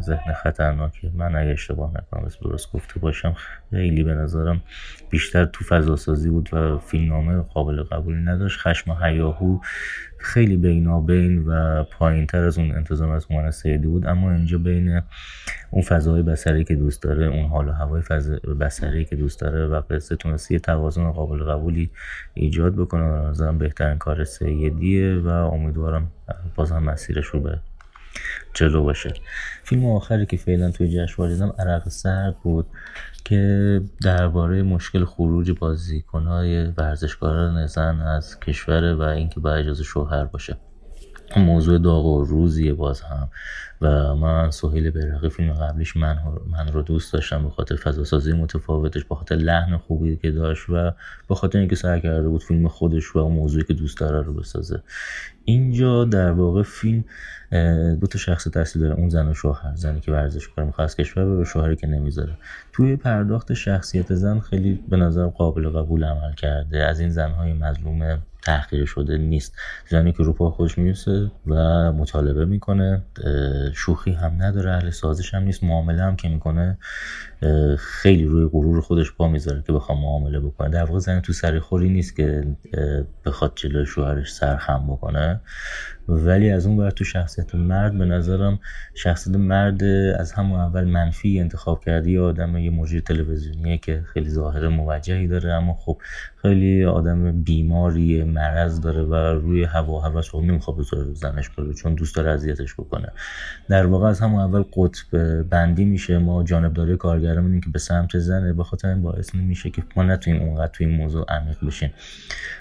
[0.00, 3.34] ذهن خطرناکی من اگه اشتباه نکنم بس درست گفته باشم
[3.70, 4.60] خیلی به نظرم
[5.10, 8.60] بیشتر تو فضا سازی بود و فیلمنامه قابل قبولی نداشت.
[8.60, 9.58] خشم هیاهو
[10.22, 14.06] خیلی بینابین و پایین تر از اون انتظام از هومن سیدی بود.
[14.06, 15.02] اما اینجا بین
[15.70, 18.02] اون فضای بسری که دوست داره اون حال و هوای
[18.60, 21.90] بسری که دوست داره و قصه تونستی توازن قابل قبولی
[22.34, 26.08] ایجاد بکنه و نظرم بهترین کار سیدیه و امیدوارم
[26.54, 27.58] باز هم مسیرش رو به
[28.54, 29.14] جلو باشه.
[29.64, 32.66] فیلم آخری که فعلا توی جشنواره دیدم عرق سرد بود
[33.24, 40.56] که درباره مشکل خروج بازیکنهای ورزشکاران زن از کشور و اینکه با اجازه شوهر باشه.
[41.38, 43.28] موضوع داغ و روزیه باز هم
[43.80, 46.18] و من سهیل بیرقی فیلم قبلیش من,
[46.50, 50.92] من رو دوست داشتم به خاطر فضاسازی متفاوتش به خاطر لحن خوبی که داشت و
[51.28, 54.82] به خاطر اینکه سعی کرده بود فیلم خودش و موضوعی که دوست داره رو بسازه.
[55.44, 57.04] اینجا در واقع فیلم
[58.00, 59.74] دو تا شخص اصلی داره اون زن و شوهر.
[59.74, 62.32] زنی که ورزش کنه می‌خواد کشور و شوهری که نمی‌ذاره.
[62.72, 66.84] توی پرداخت شخصیت زن خیلی به نظر قابل قبول عمل کرده.
[66.84, 69.54] از این زنهای مظلوم تحقیر شده نیست.
[69.88, 71.54] زنی که رو پا خودش می‌رسه و
[71.92, 73.02] مطالبه می‌کنه
[73.74, 76.78] شوخی هم نداره اهل سازش هم نیست معامله هم که می‌کنه
[77.78, 80.68] خیلی روی غرور خودش پا می‌ذاره که بخواد معامله بکنه.
[80.68, 82.56] در واقع زن تو سرخوری نیست که
[83.26, 85.40] بخواد جلوی شوهرش سرخم بکنه.
[86.10, 88.58] ولی از اون بر تو شخصیت مرد به نظرم
[88.94, 89.84] شخصیت مرد
[90.18, 95.26] از همون اول منفی انتخاب کرده یه آدم یه مجری تلویزیونیه که خیلی ظاهر موجهی
[95.26, 95.98] داره اما خب
[96.42, 101.94] خیلی آدم بیماری مرض داره و روی هوا هوس رو نمی‌خواد بذاره زنش بره چون
[101.94, 103.08] دوست داره اذیتش بکنه.
[103.68, 106.18] در واقع از همون اول قطب بندی میشه.
[106.18, 110.42] ما جانبداری کارگرمون که به سمت زنه به خاطر این باعث نمیشه که ما نتونیم
[110.42, 111.90] اونقدر تو این موضوع عمیق بشیم.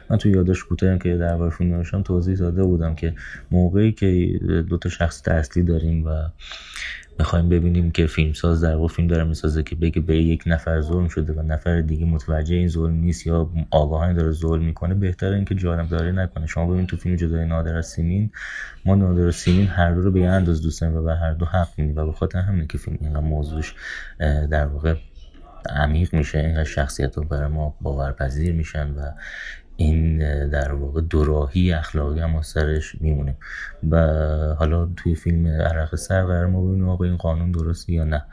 [0.10, 3.14] من تو یادش کوتاهی که درباره فیلم نوشتم توضیح داده بودم که
[3.52, 4.40] موقعی که
[4.70, 6.10] دو تا شخص اصلی داریم و
[7.20, 11.08] می‌خوایم ببینیم که فیلمساز در واقع فیلم داره می‌سازه که بگه به یک نفر ظلم
[11.08, 15.56] شده و نفر دیگه متوجه این ظلم نیست یا آگاهانه داره ظلم می‌کنه بهتره اینکه
[15.56, 16.48] داره نکنه.
[16.48, 18.32] شما ببین تو فیلم جدای نادر از سیمین
[18.86, 21.68] ما نادر و سیمین هر دو رو به انداز دوست و به هر دو حق
[21.78, 23.76] میدیم و به خاطر همین که فیلم اینقدر موضوعش
[24.50, 24.96] در واقع
[25.70, 29.12] عمیق میشه اینقدر شخصیت رو برای ما باورپذیر میشن و
[29.80, 30.18] این
[30.50, 33.38] در واقع دوراهی اخلاقی هم سرش میمونیم
[33.92, 33.98] و
[34.60, 38.26] حالا توی فیلم عرق سر قرار ما ببینیم آقا این قانون درسته یا نه.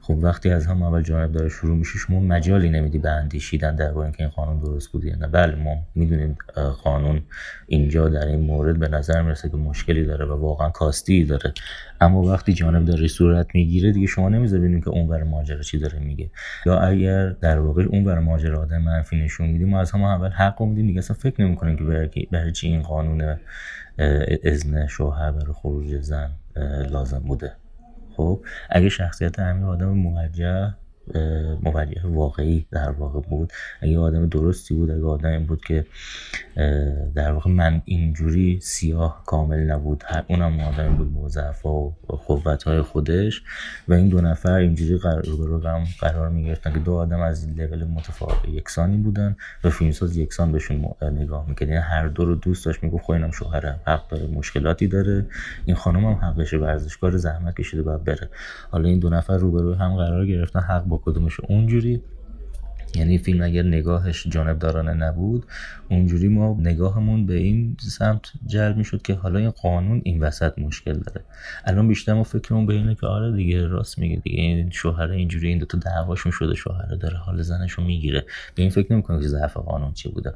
[0.00, 3.98] خب وقتی از هم اول جانب داره شروع میشه شما مجالی نمیدی به اندیشیدن در
[3.98, 5.26] اینکه این قانون درست بود یا نه.
[5.26, 6.36] بله ما می‌دونیم
[6.84, 7.22] قانون
[7.66, 11.52] اینجا در این مورد به نظر می‌رسه که مشکلی داره و واقعا کاستی داره.
[12.00, 15.98] اما وقتی جانب داره صورت می‌گیره دیگه شما نمی‌ذارین که اون بر ماجرا چی داره
[15.98, 16.30] میگه.
[16.66, 20.28] یا اگر در واقع اون بر ماجرا آدم منفی نشون میدیم ما از هم اول
[20.28, 23.38] حق میدیم دیگه اصلا فکر نمی‌کنیم که برای چی این قانون
[24.44, 26.30] اذن شوهر برای خروج زن
[26.90, 27.52] لازم بوده.
[28.16, 28.40] خب
[28.70, 30.74] اگه شخصیت همین آدم موجه
[31.62, 33.52] موجه واقعی در واقع بود.
[33.80, 35.86] اگه آدم درستی بود اگه آدمی بود که
[37.14, 40.04] در واقع من اینجوری سیاه کامل نبود.
[40.28, 41.14] اونم آدمی بود
[41.62, 43.42] با و قوت های خودش
[43.88, 48.48] و این دو نفر اینجوری قرار هم قرار می‌گرفتن که دو آدم از لول متفاوت
[48.48, 53.04] یکسانی بودن و فیلمساز یکسان بهشون نگاه می‌کرد یعنی هر دو رو دوست داشت می‌گفت
[53.04, 55.26] خب اینم شوهرم حق داره مشکلاتی داره.
[55.64, 58.28] این خانم هم حقش ورزشکار زحمت کشیده باید بره.
[58.70, 62.02] حالا این دو نفر روبرو هم قرار گرفتن حق با کدومش اونجوری.
[62.96, 65.46] یعنی فیلم اگر نگاهش جانبدارانه نبود
[65.90, 70.92] اونجوری ما نگاهمون به این سمت جلب می‌شد که حالا این قانون این وسط مشکل
[70.92, 71.24] داره.
[71.64, 74.40] الان بیشتر ما فکرمون به اینه که آره دیگه راست میگه دیگه.
[74.40, 78.24] این شوهر اینجوری این دوتا دعواشون شده شوهره داره حال زنشو می‌گیره.
[78.54, 80.34] به این فکر نمی‌کنم که ضعف قانون چی بوده.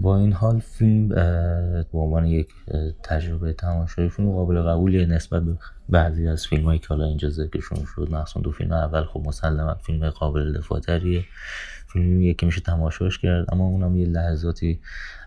[0.00, 1.08] با این حال فیلم
[1.92, 2.48] به عنوان یک
[3.02, 5.56] تجربه تماشایی فیلم قابل قبولیه نسبت به
[5.88, 8.08] بعضی از فیلم هایی که حالا اینجا ذکرشون شد.
[8.10, 10.80] مخصوصا دو فیلم اول خب مسلما فیلم قابل دفاع
[11.86, 14.80] فیلمیه که میشه تماشاش کرد اما اونم یه لحظاتی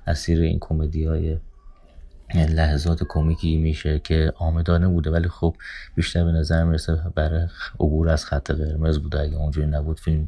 [0.07, 1.37] اسیر این کمدی های
[2.35, 5.55] لحظات کمیکی میشه که آمدانه بوده ولی خب
[5.95, 7.47] بیشتر به نظر می‌رسه برای
[7.79, 9.19] عبور از خط قرمز بوده.
[9.19, 10.27] اگه اونجوری نبود فیلم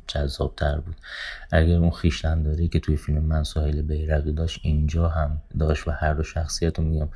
[0.57, 0.95] تر بود.
[1.51, 6.13] اگر اون خیشتنداری که توی فیلم من ساحل بیرقی داشت اینجا هم داشت و هر
[6.13, 7.09] دو شخصیت رو میگم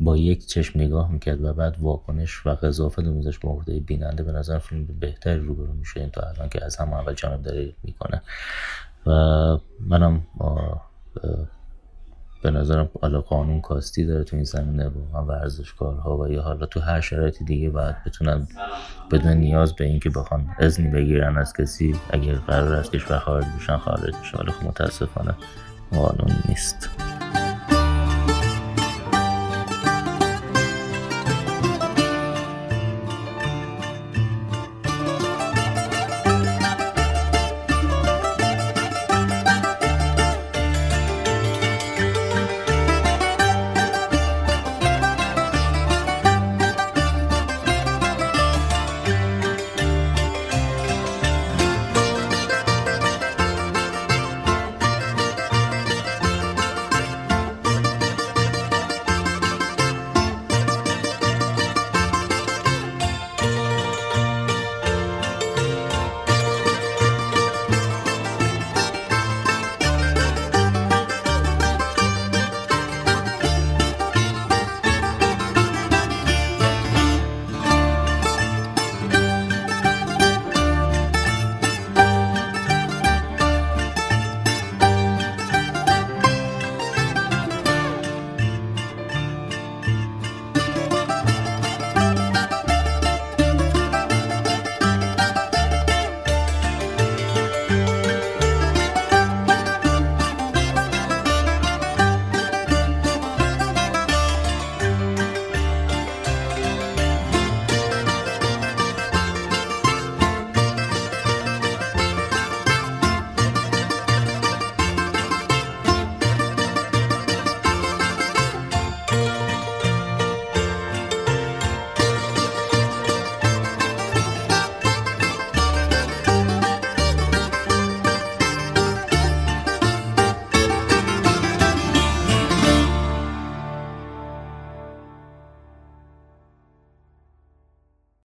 [0.00, 4.22] با یک چشم نگاه می‌کرد و بعد واکنش و قضافت رو میذاشت با عهده بیننده.
[4.22, 6.00] به نظر فیلم بهتری روبرو میشه.
[6.00, 8.22] این تا الان که از همه اول جانب داری می‌کنه.
[9.06, 9.10] و
[9.80, 10.22] منم
[12.44, 16.80] به نظرم حالا قانون کاستی داره تو این زمینه واقعا ورزشکارها و یا حالا تو
[16.80, 18.48] هر شرایطی دیگه باید بتونن
[19.10, 23.76] بدون نیاز به اینکه بخوان اذنی بگیرن از کسی اگر قرار است کشور خارج بشن
[23.76, 24.38] خارج بشن.
[24.38, 25.34] ولی خب متاسفانه
[25.90, 27.03] قانون نیست.